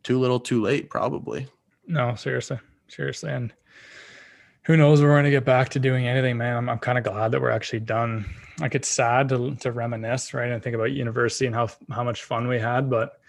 [0.04, 1.48] too little, too late, probably.
[1.88, 3.54] No, seriously, seriously, and
[4.64, 5.02] who knows?
[5.02, 6.58] We're going to get back to doing anything, man.
[6.58, 8.26] I'm, I'm kind of glad that we're actually done.
[8.60, 12.24] Like it's sad to to reminisce, right, and think about university and how how much
[12.24, 13.22] fun we had, but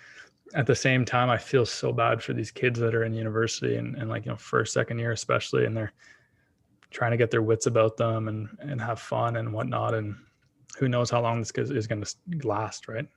[0.55, 3.77] at the same time, I feel so bad for these kids that are in university
[3.77, 5.93] and, and like you know first second year especially, and they're
[6.91, 10.17] trying to get their wits about them and and have fun and whatnot, and
[10.79, 12.15] who knows how long this is is going to
[12.47, 13.09] last, right?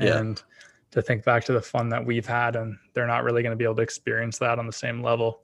[0.00, 0.18] Yeah.
[0.18, 0.42] And
[0.90, 3.56] to think back to the fun that we've had, and they're not really going to
[3.56, 5.41] be able to experience that on the same level.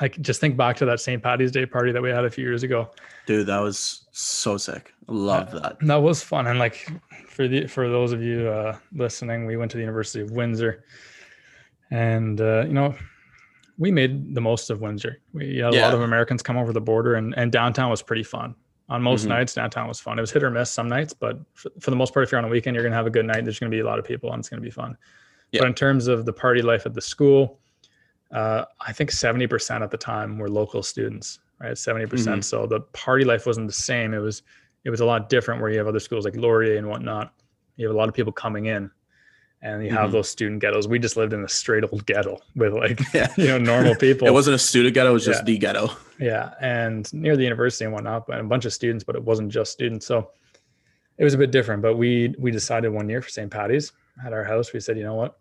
[0.00, 1.22] Like just think back to that St.
[1.22, 2.90] Patty's Day party that we had a few years ago.
[3.26, 4.92] Dude, that was so sick.
[5.08, 5.78] Love that.
[5.80, 6.86] That was fun, and like
[7.28, 10.84] for the for those of you uh, listening, we went to the University of Windsor,
[11.90, 12.94] and uh, you know
[13.78, 15.20] we made the most of Windsor.
[15.32, 18.22] We had a lot of Americans come over the border, and and downtown was pretty
[18.22, 18.54] fun.
[18.88, 19.30] On most Mhm.
[19.30, 20.16] nights, downtown was fun.
[20.18, 22.38] It was hit or miss some nights, but for, for the most part, if you're
[22.38, 23.42] on a weekend, you're gonna have a good night.
[23.44, 24.96] There's gonna be a lot of people, and it's gonna be fun.
[25.52, 25.60] Yeah.
[25.62, 27.58] But in terms of the party life at the school,
[28.32, 31.72] uh, I think 70% at the time were local students, right?
[31.72, 32.08] 70%.
[32.08, 32.44] Mhm.
[32.44, 34.14] So the party life wasn't the same.
[34.14, 34.42] It was
[34.84, 37.32] it was a lot different where you have other schools like Laurier and whatnot.
[37.76, 38.88] You have a lot of people coming in
[39.62, 40.12] and you have Mhm.
[40.12, 40.86] those student ghettos.
[40.86, 43.32] We just lived in a straight old ghetto with like, Yeah.
[43.36, 44.28] you know, normal people.
[44.28, 45.44] It wasn't a student ghetto, it was just Yeah.
[45.44, 45.90] the ghetto.
[46.20, 49.50] Yeah, and near the university and whatnot, but a bunch of students, but it wasn't
[49.50, 50.06] just students.
[50.06, 50.30] So
[51.18, 51.82] it was a bit different.
[51.82, 53.50] But we we decided one year for St.
[53.50, 53.92] Patty's
[54.24, 54.72] at our house.
[54.72, 55.36] We said, you know what,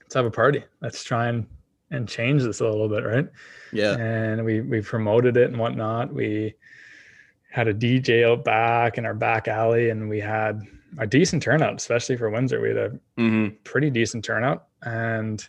[0.00, 0.64] let's have a party.
[0.80, 1.46] Let's try and
[1.90, 3.28] and change this a little bit, right?
[3.72, 3.96] Yeah.
[3.96, 6.12] And we we promoted it and whatnot.
[6.12, 6.54] We
[7.50, 10.62] had a DJ out back in our back alley, and we had
[10.98, 12.60] a decent turnout, especially for Windsor.
[12.60, 15.46] We had a hmm pretty decent turnout and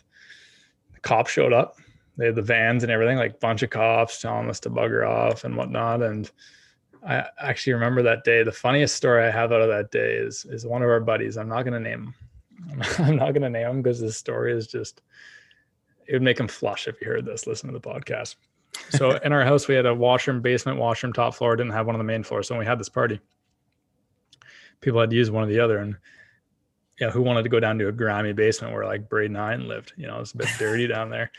[0.94, 1.76] the cops showed up
[2.16, 5.44] they had the vans and everything like bunch of cops telling us to bugger off
[5.44, 6.30] and whatnot and
[7.06, 10.44] i actually remember that day the funniest story i have out of that day is
[10.46, 12.12] is one of our buddies i'm not going to name
[12.68, 15.02] him i'm not going to name him because this story is just
[16.10, 18.36] it would make him flush if he heard this listen to the podcast
[18.90, 21.94] so in our house we had a washroom basement washroom top floor didn't have one
[21.94, 23.20] on the main floor so when we had this party
[24.80, 25.96] people had to use one or the other and
[27.00, 29.94] yeah, who wanted to go down to a grimy basement where like Braedon Hine lived?
[29.96, 31.32] You know, it's a bit dirty down there.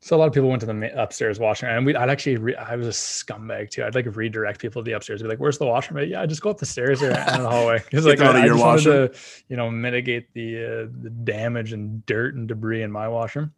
[0.00, 2.56] So a lot of people went to the upstairs washroom, and we I'd actually re-
[2.56, 3.84] I was a scumbag too.
[3.84, 5.22] I'd like redirect people to the upstairs.
[5.22, 7.48] Be like, "Where's the washroom?" Like, yeah, just go up the stairs or in the
[7.48, 7.78] hallway.
[7.90, 8.82] Because like out I, of I just wanted
[9.12, 13.52] to, you know, mitigate the uh, the damage and dirt and debris in my washroom.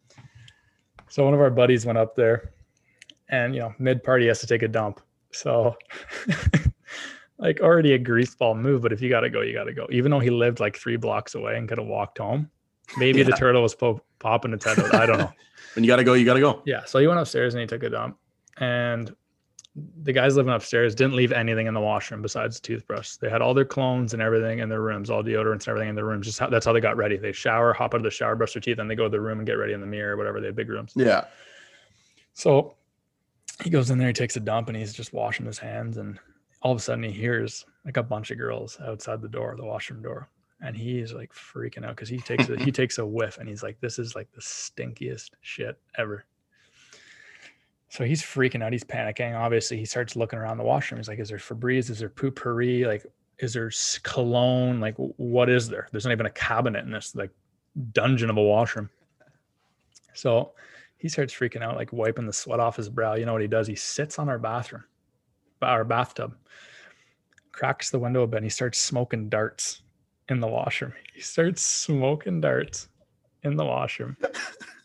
[1.15, 2.51] So one of our buddies went up there,
[3.29, 5.01] and you know, mid party has to take a dump.
[5.31, 5.77] So
[7.39, 9.87] like already a greaseball move, but if you got to go, you got to go.
[9.93, 12.51] Even though he lived like three blocks away and could have walked home,
[12.97, 14.89] maybe the turtle was po- popping its turtle.
[14.93, 15.33] I don't know.
[15.77, 16.63] When you gotta go, you gotta go.
[16.67, 18.19] yeah, so he went upstairs and he took a dump,
[18.59, 19.15] and
[20.03, 23.17] the guys living upstairs didn't leave anything in the washroom besides the toothbrush.
[23.17, 25.95] They had all their colognes and everything in their rooms, all deodorants and everything in
[25.97, 26.27] their rooms.
[26.27, 27.17] Just how, that's how they got ready.
[27.17, 29.21] They shower, hop out of the shower, brush their teeth, and they go to the
[29.21, 30.41] room and get ready in the mirror, whatever.
[30.41, 30.93] They have big rooms.
[30.95, 31.25] Yeah.
[32.35, 32.77] So
[33.63, 35.97] he goes in there, he takes a dump, and he's just washing his hands.
[35.97, 36.21] And
[36.63, 39.65] all of a sudden, he hears like a bunch of girls outside the door, the
[39.65, 40.29] washroom door,
[40.61, 43.63] and he's like freaking out because he takes a, he takes a whiff, and he's
[43.63, 46.25] like, "This is like the stinkiest shit ever."
[47.89, 48.73] So he's freaking out.
[48.73, 49.39] He's panicking.
[49.39, 50.99] Obviously, he starts looking around the washroom.
[50.99, 51.91] He's like, "Is there Febreze?
[51.91, 52.87] Is there Poo-Pourri?
[52.87, 53.07] Like,
[53.39, 53.71] is there
[54.03, 54.81] cologne?
[54.81, 55.89] Like, what is there?
[55.93, 57.31] There's not even a cabinet in this like
[57.93, 58.91] dungeon of a washroom."
[60.15, 60.53] So
[60.97, 63.15] he starts freaking out, like wiping the sweat off his brow.
[63.15, 63.67] You know what he does?
[63.67, 64.85] He sits on our bathroom,
[65.61, 66.35] our bathtub,
[67.55, 69.83] cracks the window and he starts smoking darts
[70.29, 70.93] in the washroom.
[71.15, 72.89] He starts smoking darts
[73.43, 74.17] in the washroom.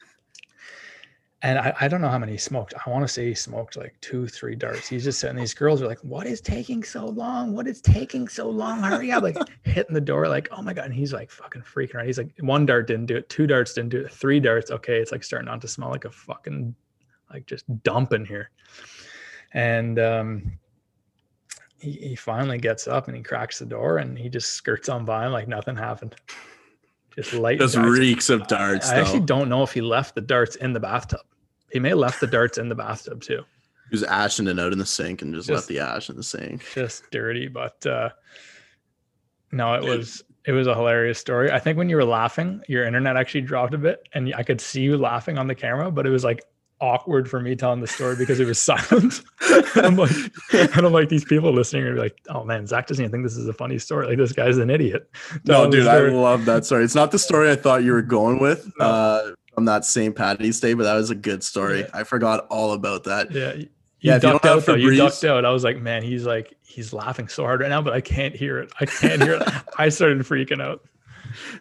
[1.41, 2.73] and I, I don't know how many he smoked.
[2.85, 4.89] I want to say he smoked like two, three darts.
[4.89, 5.37] He's just sitting.
[5.37, 7.53] These girls are like, "What is taking so long?
[7.53, 8.83] What is taking so long?
[8.83, 11.95] Hurry up!" Like hitting the door, like, "Oh my god!" And he's like fucking freaking
[11.95, 12.05] out.
[12.05, 14.69] He's like, one dart didn't do it, two darts didn't do it, three darts.
[14.69, 16.75] Okay, it's like starting not to smell like a fucking
[17.31, 18.51] like just dump in here.
[19.53, 20.59] And um,
[21.79, 25.05] he, he finally gets up and he cracks the door and he just skirts on
[25.05, 26.15] by like nothing happened.
[27.22, 27.59] Just light.
[27.59, 27.99] Just darts.
[27.99, 28.89] reeks of darts.
[28.89, 31.20] I actually don't know if he left the darts in the bathtub.
[31.72, 33.43] He may have left the darts in the bathtub too.
[33.89, 36.15] He was ashing it out in the sink and just, Just- left the ash in
[36.15, 36.65] the sink.
[36.74, 38.09] Just dirty, but uh
[39.51, 41.51] no, it was it was a hilarious story.
[41.51, 44.61] I think when you were laughing, your internet actually dropped a bit and I could
[44.61, 46.41] see you laughing on the camera, but it was like
[46.82, 49.21] awkward for me telling the story because it was silent.
[49.75, 50.11] and I'm like,
[50.53, 53.36] and I'm like, these people listening are like, oh man, Zach doesn't even think this
[53.38, 54.07] is a funny story.
[54.07, 55.09] Like this guy's an idiot.
[55.45, 56.84] No, dude, I love that story.
[56.84, 58.86] It's not the story I thought you were going with No.
[58.86, 60.15] uh, from that St.
[60.15, 61.82] Patty's Day, but that was a good story.
[61.82, 61.88] Yeah.
[61.93, 63.32] I forgot all about that.
[63.32, 63.53] Yeah.
[63.53, 63.67] You
[64.01, 64.75] Yeah, you ducked out though.
[64.75, 65.43] You Febreze- ducked out.
[65.45, 68.34] I was like, man, he's like, he's laughing so hard right now, but I can't
[68.36, 68.71] hear it.
[68.80, 69.43] I can't hear it.
[69.77, 70.82] I started freaking out.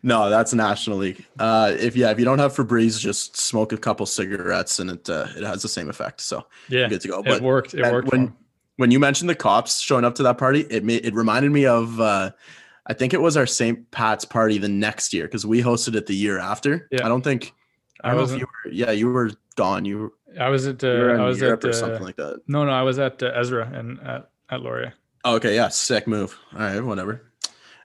[0.03, 1.25] No, that's National League.
[1.39, 5.09] Uh, if yeah, if you don't have Febreze, just smoke a couple cigarettes and it
[5.11, 6.21] uh, it has the same effect.
[6.21, 6.89] So Yeah.
[6.89, 7.21] good to go.
[7.21, 7.75] It But worked.
[7.75, 8.11] It worked.
[8.11, 8.35] when
[8.77, 11.67] when you mentioned the cops showing up to that party, it made it reminded me
[11.67, 12.31] of uh,
[12.87, 13.91] I think it was our St.
[13.91, 16.89] Pat's party the next year because we hosted it the year after.
[16.91, 17.05] Yeah.
[17.05, 17.53] I don't think
[18.03, 18.71] I I don't know if you were.
[18.73, 19.85] Yeah, you were gone.
[19.85, 22.41] You were, I was at uh, I was Europe at or uh, something like that.
[22.47, 24.95] no no I was at uh, Ezra and at at Laurier.
[25.25, 26.39] Oh, okay, yeah, sick move.
[26.55, 27.28] All right, whatever.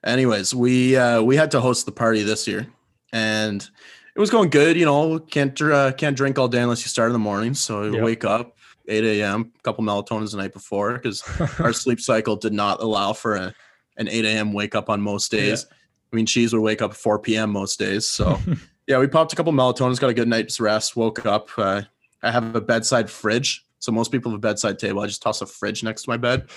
[0.03, 2.67] Anyways, we uh, we had to host the party this year,
[3.13, 3.67] and
[4.15, 4.75] it was going good.
[4.77, 7.53] You know, can't uh, can't drink all day unless you start in the morning.
[7.53, 8.03] So Yep.
[8.03, 9.51] wake up 8 a.m.
[9.57, 11.23] A couple melatonins the night before because
[11.59, 13.53] our sleep cycle did not allow for a,
[13.97, 14.53] an 8 a.m.
[14.53, 15.65] wake up on most days.
[16.11, 17.51] I mean, cheese would wake up at 4 p.m.
[17.51, 18.05] most days.
[18.05, 18.39] So
[18.87, 21.47] yeah, we popped a couple melatonins, got a good night's rest, woke up.
[21.57, 21.83] Uh,
[22.21, 23.65] I have a bedside fridge.
[23.79, 25.01] So most people have a bedside table.
[25.01, 26.47] I just toss a fridge next to my bed.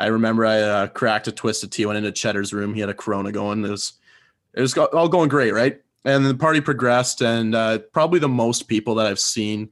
[0.00, 2.72] I remember I uh, cracked a twisted tea, went into Cheddar's room.
[2.74, 3.64] He had a Corona going.
[3.64, 3.92] It was,
[4.54, 5.80] it was all going great, right?
[6.04, 9.68] And the party progressed, and uh, probably the most people that I've seen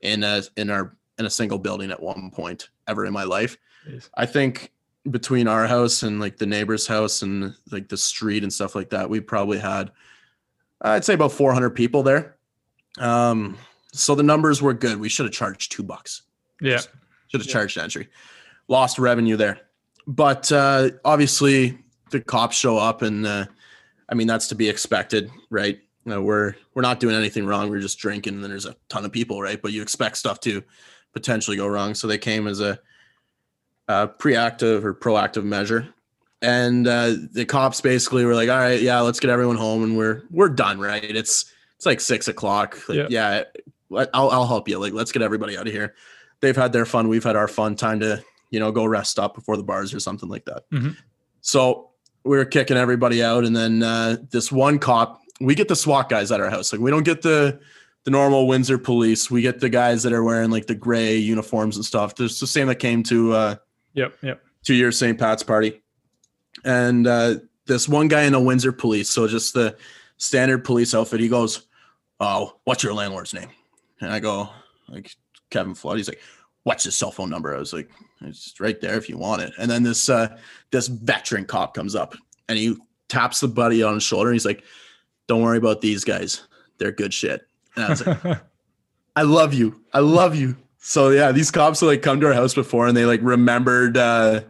[0.00, 3.56] in a in our in a single building at one point ever in my life.
[3.88, 4.10] Jeez.
[4.16, 4.72] I think
[5.08, 8.90] between our house and like the neighbor's house and like the street and stuff like
[8.90, 9.92] that, we probably had
[10.82, 12.36] I'd say about 400 people there.
[12.98, 13.56] Um,
[13.92, 14.98] so the numbers were good.
[14.98, 16.22] We should have charged two bucks.
[16.60, 16.78] Yeah.
[17.28, 17.52] Should have Yeah.
[17.52, 18.08] charged entry.
[18.66, 19.60] Lost revenue there.
[20.08, 21.78] But uh, obviously
[22.10, 23.44] the cops show up and uh,
[24.08, 25.78] I mean that's to be expected, right?
[26.06, 27.68] You know, we're we're not doing anything wrong.
[27.68, 29.60] We're just drinking and then there's a ton of people, right?
[29.60, 30.62] But you expect stuff to
[31.12, 31.94] potentially go wrong.
[31.94, 32.78] So they came as a,
[33.88, 35.92] a preactive or proactive measure.
[36.40, 39.98] And uh, the cops basically were like, "All right, yeah, let's get everyone home, and
[39.98, 41.02] we're we're done, right?
[41.02, 42.78] It's it's like six o'clock.
[42.88, 43.44] Like, Yeah.
[43.90, 44.78] yeah, I'll I'll help you.
[44.78, 45.94] Like, let's get everybody out of here.
[46.40, 47.08] They've had their fun.
[47.08, 47.74] We've had our fun.
[47.74, 50.68] Time to you know go rest up before the bars or something like that.
[50.70, 50.96] Mhm.
[51.40, 51.90] So
[52.24, 55.20] we were kicking everybody out, and then uh, this one cop.
[55.40, 56.72] We get the SWAT guys at our house.
[56.72, 57.60] Like we don't get the
[58.04, 59.30] the normal Windsor police.
[59.30, 62.14] We get the guys that are wearing like the gray uniforms and stuff.
[62.16, 63.56] There's the same that came to uh,
[63.94, 64.14] Yep.
[64.22, 64.42] Yep.
[64.64, 65.18] two year St.
[65.18, 65.82] Pat's party.
[66.64, 67.36] And uh,
[67.66, 69.76] this one guy in the Windsor police, so just the
[70.16, 71.66] standard police outfit, he goes,
[72.20, 73.48] Oh, what's your landlord's name?
[74.00, 74.48] And I go,
[74.88, 75.14] like
[75.50, 75.98] Kevin Flood.
[75.98, 76.20] He's like,
[76.64, 77.54] What's his cell phone number?
[77.54, 77.90] I was like,
[78.22, 79.52] It's right there if you want it.
[79.58, 80.36] And then this uh
[80.70, 82.14] this veteran cop comes up
[82.48, 82.76] and he
[83.08, 84.30] taps the buddy on his shoulder.
[84.30, 84.64] And he's like,
[85.26, 86.42] Don't worry about these guys.
[86.78, 87.46] They're good shit.
[87.76, 88.40] And I was like,
[89.16, 89.80] I love you.
[89.92, 90.56] I love you.
[90.78, 93.96] So yeah, these cops will like come to our house before and they like remembered
[93.96, 94.40] uh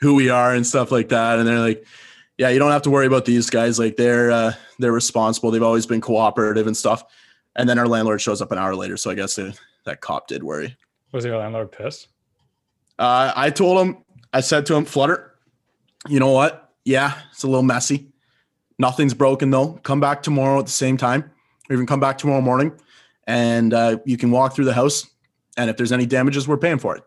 [0.00, 1.38] who we are and stuff like that.
[1.38, 1.84] And they're like,
[2.36, 3.78] Yeah, you don't have to worry about these guys.
[3.78, 5.50] Like they're uh they're responsible.
[5.50, 7.04] They've always been cooperative and stuff.
[7.56, 8.96] And then our landlord shows up an hour later.
[8.96, 9.52] So I guess uh,
[9.84, 10.76] that cop did worry.
[11.12, 12.08] Was your landlord pissed?
[12.98, 13.98] Uh, I told him,
[14.32, 15.34] I said to him, Flutter,
[16.08, 16.72] you know what?
[16.84, 18.08] Yeah, it's a little messy.
[18.78, 19.74] Nothing's broken though.
[19.84, 21.30] Come back tomorrow at the same time,
[21.70, 22.72] or even come back tomorrow morning,
[23.26, 25.06] and uh, you can walk through the house.
[25.56, 27.04] And if there's any damages, we're paying for it.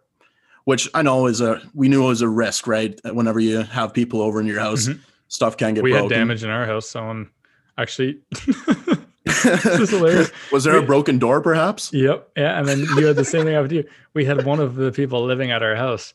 [0.63, 2.99] Which I know is a we knew it was a risk, right?
[3.05, 4.99] Whenever you have people over in your house, Mhm.
[5.27, 5.83] stuff can get broken.
[5.83, 6.09] we broken.
[6.09, 6.89] had damage in our house.
[6.89, 7.29] Someone
[7.77, 8.19] actually.
[9.43, 10.31] this hilarious.
[10.51, 11.91] was there a broken door, perhaps?
[11.93, 12.31] Yep.
[12.35, 12.57] Yeah.
[12.57, 13.89] And then you had the same thing happen to you.
[14.13, 16.13] We had one of the people living at our house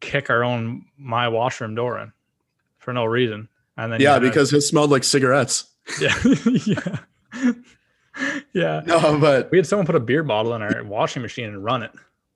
[0.00, 2.12] kick our own my washroom door in
[2.78, 3.48] for no reason.
[3.76, 5.66] And then Yeah, because it smelled like cigarettes.
[6.00, 6.14] yeah,
[6.64, 7.52] yeah,
[8.52, 8.82] yeah.
[8.86, 11.82] No, but We had someone put a beer bottle in our washing machine and run
[11.82, 11.90] it,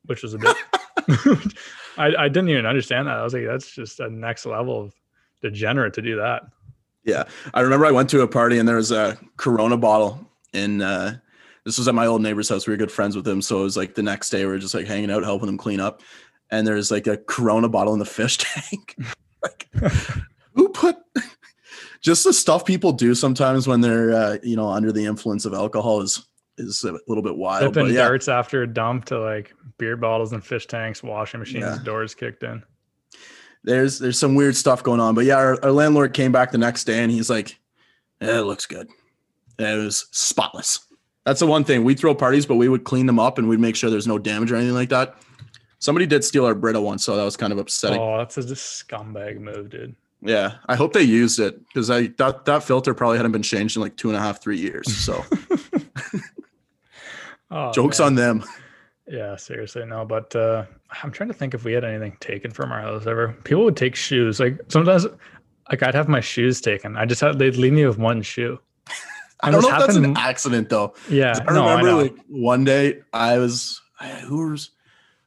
[0.06, 0.56] which was a bit.
[1.96, 3.16] I, I didn't even understand that.
[3.16, 4.94] I was like, that's just a next level of
[5.42, 6.42] degenerate to do that.
[7.09, 10.82] Yeah, I remember I went to a party and there was a Corona bottle in.
[10.82, 11.16] Uh,
[11.64, 12.66] this was at my old neighbor's house.
[12.66, 14.59] We were good friends with him, so it was like the next day we were
[14.59, 16.02] just like hanging out, helping him clean up.
[16.50, 18.94] And there's like a Corona bottle in the fish tank.
[19.42, 19.68] like,
[20.54, 20.96] who put?
[22.02, 25.54] just the stuff people do sometimes when they're uh, you know under the influence of
[25.54, 26.26] alcohol is
[26.59, 27.62] is a little bit wild.
[27.62, 31.40] Flipping But yeah, darts after a dump to like beer bottles and fish tanks, washing
[31.40, 31.78] machines, Yeah.
[31.84, 32.62] doors kicked in.
[33.68, 35.14] There's there's some weird stuff going on.
[35.14, 37.58] But yeah, our, our landlord came back the next day and he's like,
[38.20, 38.88] "Yeah, it looks good.
[39.58, 40.80] It was spotless."
[41.24, 41.84] That's the one thing.
[41.84, 44.18] We throw parties, but we would clean them up and we'd make sure there's no
[44.18, 45.16] damage or anything like that.
[45.78, 48.00] Somebody did steal our Brita once, so that was kind of upsetting.
[48.00, 49.94] Oh, that's a scumbag move, dude.
[50.22, 53.76] Yeah, I hope they used it because I that that filter probably hadn't been changed
[53.76, 54.92] in like two and a half, three years.
[54.96, 55.24] So
[57.50, 58.06] Oh, jokes man.
[58.06, 58.44] on them.
[59.09, 60.04] Yeah, seriously, no.
[60.04, 60.64] But uh,
[61.02, 63.34] I'm trying to think if we had anything taken from our house ever.
[63.44, 64.38] People would take shoes.
[64.38, 65.06] Like sometimes,
[65.70, 66.96] like I'd have my shoes taken.
[66.96, 68.59] I just had they'd leave me with one shoe.
[69.40, 70.94] I don't know if that's an accident though.
[71.09, 74.70] Yeah, I no, I remember like one day I was I, who was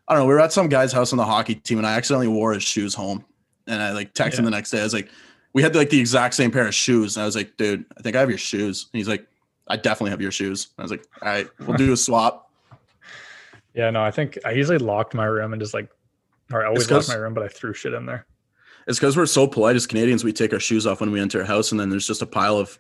[0.08, 1.96] I don't know, we were at some guy's house on the hockey team and I
[1.96, 3.24] accidentally wore his shoes home.
[3.68, 4.82] And I like texted him the next day.
[4.82, 5.10] I was like,
[5.54, 7.16] we had like the exact same pair of shoes.
[7.16, 8.90] And I was like, dude, I think I have your shoes.
[8.92, 9.26] And he's like,
[9.70, 10.68] I definitely have your shoes.
[10.78, 12.51] And I was like, all right, we'll do a swap.
[13.74, 14.02] Yeah, no.
[14.04, 15.90] I think I usually locked my room and just like,
[16.52, 18.26] or I always locked my room, but I threw shit in there.
[18.88, 21.42] It's because we're so polite as Canadians, we take our shoes off when we enter
[21.42, 22.78] a house, and then there's just a pile of,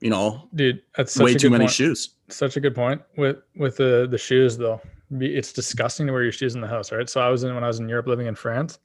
[0.00, 1.72] you know, Dude, that's such way too many point.
[1.74, 2.10] shoes.
[2.28, 4.80] Such a good point with with the the shoes though.
[5.12, 7.10] It's disgusting to wear your shoes in the house, right?
[7.10, 8.78] So I was in when I was in Europe living in France.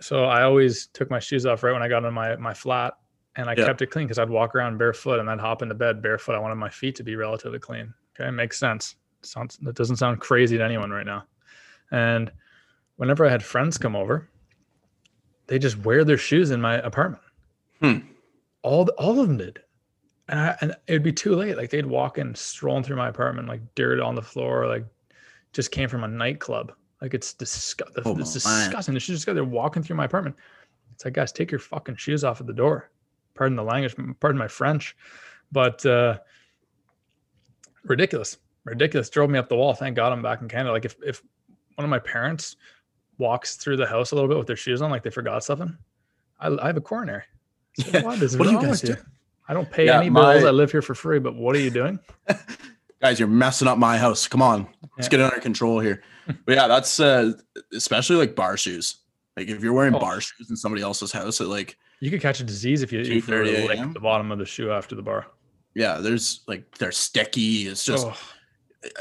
[0.00, 2.94] So I always took my shoes off right when I got in my my flat,
[3.36, 3.64] and I Yeah.
[3.66, 6.34] kept it clean because I'd walk around barefoot and I'd hop into bed barefoot.
[6.34, 7.94] I wanted my feet to be relatively clean.
[8.20, 8.96] Okay, makes sense.
[9.22, 11.24] Sounds that doesn't sound crazy to anyone right now.
[11.90, 12.30] And
[12.96, 14.28] whenever I had friends come over,
[15.46, 17.22] they just wear their shoes in my apartment.
[17.80, 17.98] Hmm.
[18.62, 19.60] All the, all of them did
[20.28, 21.56] and, I, and it'd be too late.
[21.56, 24.84] Like they'd walk in, strolling through my apartment, like dirt on the floor, like
[25.52, 26.72] just came from a nightclub.
[27.00, 28.02] Like it's disgusting.
[28.04, 28.94] Oh, it's disgusting.
[28.94, 30.36] The shoes just got they're walking through my apartment.
[30.92, 32.90] It's like, guys, take your fucking shoes off at the door.
[33.34, 34.96] Pardon the language, pardon my French,
[35.52, 36.18] but uh,
[37.84, 38.36] ridiculous,
[38.70, 39.08] ridiculous.
[39.10, 39.74] Drove me up the wall.
[39.74, 40.72] Thank God I'm back in Canada.
[40.72, 41.22] Like if if
[41.76, 42.56] one of my parents
[43.18, 45.76] walks through the house a little bit with their shoes on, like they forgot something,
[46.40, 47.22] I, I have a coronary.
[47.78, 48.02] So Yeah.
[48.04, 48.94] what is What are you wrong guys with you?
[48.96, 49.06] doing?
[49.48, 50.44] I don't pay Yeah, any bills.
[50.44, 51.98] I live here for free, but what are you doing?
[53.00, 54.26] Guys, you're messing up my house.
[54.26, 54.66] Come on,
[54.96, 55.10] let's Yeah.
[55.10, 56.02] get it under control here.
[56.44, 57.32] but yeah, that's uh,
[57.72, 58.96] especially like bar shoes.
[59.36, 60.00] Like if you're wearing Oh.
[60.00, 63.00] bar shoes in somebody else's house, it like You could catch a disease if you,
[63.00, 63.34] if you
[63.68, 65.26] lick the bottom of the shoe after the bar.
[65.74, 67.68] yeah, there's like they're sticky.
[67.68, 68.16] It's just Oh,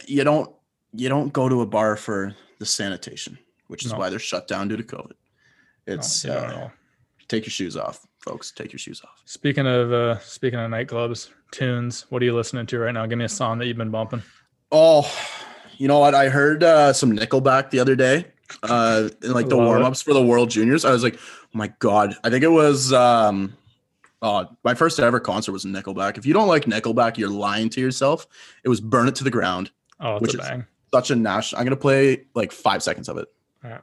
[0.07, 0.51] you don't
[0.93, 3.99] you don't go to a bar for the sanitation, which is No.
[3.99, 5.13] why they're shut down due to COVID.
[5.86, 6.69] It's no, uh,
[7.28, 8.51] take your shoes off, folks.
[8.51, 9.21] Take your shoes off.
[9.25, 13.05] Speaking of uh, speaking of nightclubs, tunes, what are you listening to right now?
[13.05, 14.23] Give me a song that you've been bumping.
[14.71, 15.09] Oh,
[15.78, 16.13] you know what?
[16.15, 18.25] I heard uh, some Nickelback the other day,
[18.63, 20.84] uh, in like the warm ups for the World Juniors.
[20.84, 22.15] I was like, oh my god!
[22.23, 23.55] I think it was um,
[24.22, 26.18] uh, my first ever concert was Nickelback.
[26.18, 28.28] If you don't like Nickelback, you're lying to yourself.
[28.63, 30.65] It was "Burn It to the Ground." Oh, it's Which is- bang.
[30.93, 31.59] Such a national.
[31.59, 33.28] I'm gonna play like five seconds of it.
[33.63, 33.82] All right.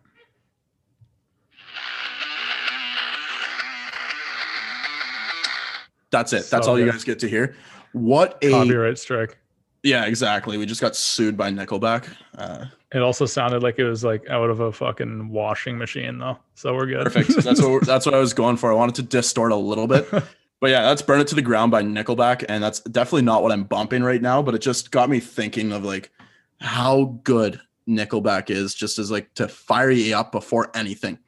[6.11, 6.47] That's it.
[6.51, 7.57] That's So all you guys get to hear.
[7.93, 9.37] What a Copyright strike.
[9.85, 10.57] Yeah, exactly.
[10.59, 12.09] We just got sued by Nickelback.
[12.37, 16.39] Uh, It also sounded like it was like out of a fucking washing machine though.
[16.55, 17.05] So we're good.
[17.05, 17.37] perfect.
[17.45, 18.73] That's what that's what I was going for.
[18.73, 20.09] I wanted to distort a little bit.
[20.61, 22.43] But yeah, that's Burn It to the Ground by Nickelback.
[22.49, 25.73] And that's definitely not what I'm bumping right now, but it just got me thinking
[25.73, 26.11] of like
[26.59, 31.19] how good Nickelback is just as like to fire you up before anything.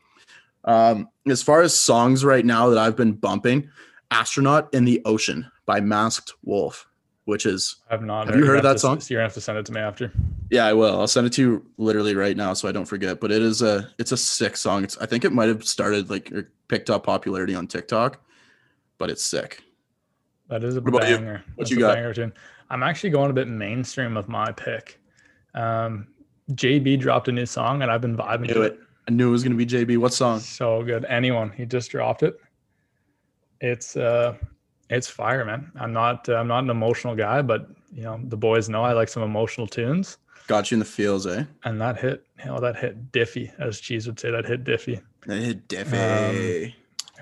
[0.64, 3.68] Um, as far as songs right now that I've been bumping,
[4.10, 6.88] Astronaut in the Ocean by Masked Wolf.
[7.26, 8.26] Which is I've not.
[8.26, 9.00] Have you You're heard that to- song?
[9.08, 10.10] You're gonna have to send it to me after.
[10.50, 10.98] yeah, I will.
[10.98, 13.20] I'll send it to you literally right now so I don't forget.
[13.20, 14.82] But it is a it's a sick song.
[14.84, 18.18] It's I think it might have started like or picked up popularity on TikTok,
[18.98, 19.62] but it's sick.
[20.48, 21.16] That is a What about you?
[21.16, 21.42] banger.
[21.56, 21.94] What That's you got?
[21.96, 22.32] banger tune.
[22.70, 24.98] I'm actually going a bit mainstream of my pick.
[25.54, 26.08] Um,
[26.52, 28.78] JB dropped a new song and I've been vibing to it.
[29.08, 29.98] I knew it was gonna be JB.
[29.98, 30.38] What song?
[30.40, 31.04] So good.
[31.06, 31.50] Anyone.
[31.50, 32.38] He just dropped it.
[33.60, 34.34] It's uh
[34.90, 35.70] it's fire, man.
[35.76, 38.92] I'm not uh, I'm not an emotional guy, but you know, the boys know I
[38.92, 40.18] like some emotional tunes.
[40.46, 41.44] Got you in the feels, eh?
[41.64, 45.02] And that hit, you know, that hit diffy, as Cheese would say, that hit diffy.
[45.26, 46.72] That hit Diffie.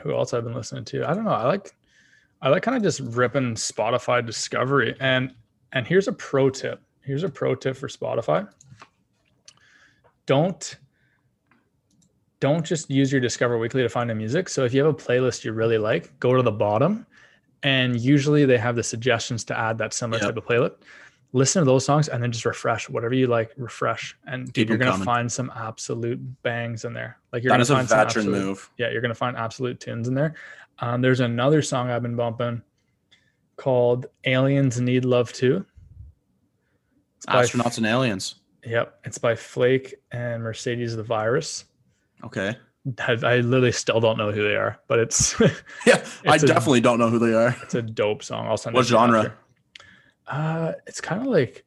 [0.02, 1.08] Who else I've been listening to?
[1.08, 1.30] I don't know.
[1.30, 1.74] I like
[2.42, 4.94] I like kind of just ripping Spotify discovery.
[5.00, 5.34] And
[5.72, 6.82] and here's a pro tip.
[7.00, 8.48] Here's a pro tip for Spotify.
[10.26, 10.76] Don't
[12.40, 14.50] don't just use your Discover Weekly to find the music.
[14.50, 17.06] So if you have a playlist you really like, go to the bottom
[17.64, 20.28] and usually they have the suggestions to add that similar Yep.
[20.28, 20.74] type of playlist.
[21.32, 24.16] Listen to those songs and then just refresh whatever you like, refresh.
[24.26, 25.04] And dude, Keep you're gonna coming.
[25.04, 27.18] find some absolute bangs in there.
[27.32, 28.70] Like you're that gonna is a find veteran absolute- move.
[28.78, 30.34] yeah, you're gonna find absolute tunes in there.
[30.78, 32.62] Um, there's another song I've been bumping
[33.56, 35.64] called "Aliens Need Love Too."
[37.16, 38.36] It's by- Astronauts and aliens.
[38.64, 41.64] Yep, it's by Flake and Mercedes the Virus.
[42.22, 42.56] Okay.
[42.99, 45.39] I, I literally still don't know who they are, but it's
[45.87, 47.57] Yeah, I It's a- definitely don't know who they are.
[47.62, 48.47] it's a dope song.
[48.47, 48.74] I'll send.
[48.76, 49.35] What genre?
[50.26, 51.64] Uh, it's kind of like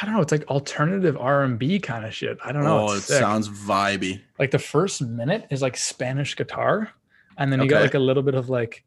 [0.00, 0.20] I don't know.
[0.22, 2.38] It's like alternative R and B kind of shit.
[2.44, 2.88] I don't know.
[2.88, 3.20] Oh, it sick.
[3.20, 4.20] sounds vibey.
[4.38, 6.90] like the first minute is like Spanish guitar,
[7.38, 8.82] and then you got like a little bit of like,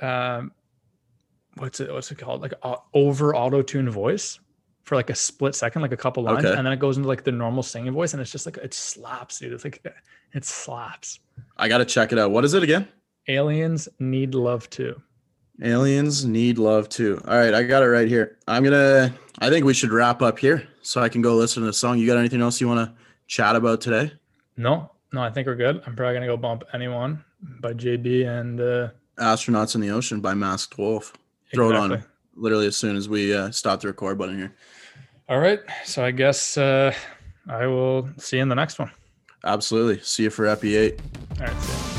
[0.00, 0.52] um,
[1.56, 2.40] what's it what's it called?
[2.42, 4.38] Like uh, over auto tune voice
[4.90, 6.58] for like a split second, like a couple lines, Okay.
[6.58, 8.74] and then it goes into like the normal singing voice, and it's just like it
[8.74, 9.52] slaps, dude.
[9.52, 9.80] It's like
[10.34, 11.20] it slaps.
[11.56, 12.32] I gotta check it out.
[12.32, 12.88] What is it again?
[13.28, 15.00] Aliens need love too.
[15.62, 17.22] Aliens need love too.
[17.28, 18.38] All right, I got it right here.
[18.48, 19.14] I'm gonna.
[19.38, 21.96] I think we should wrap up here so I can go listen to the song.
[22.00, 22.92] You got anything else you want to
[23.28, 24.10] chat about today?
[24.56, 25.80] No, no, I think we're good.
[25.86, 27.24] I'm probably gonna go bump anyone
[27.60, 28.88] by JB and uh,
[29.18, 31.12] Astronauts in the Ocean by Masked Wolf.
[31.54, 32.02] Throw it on
[32.34, 34.56] literally as soon as we uh, stop the record button here.
[35.30, 36.92] All right, so I guess uh,
[37.48, 38.90] I will see you in the next one.
[39.44, 40.00] Absolutely.
[40.00, 41.00] See you for Epi 8.
[41.38, 41.62] All right.
[41.62, 41.89] See ya.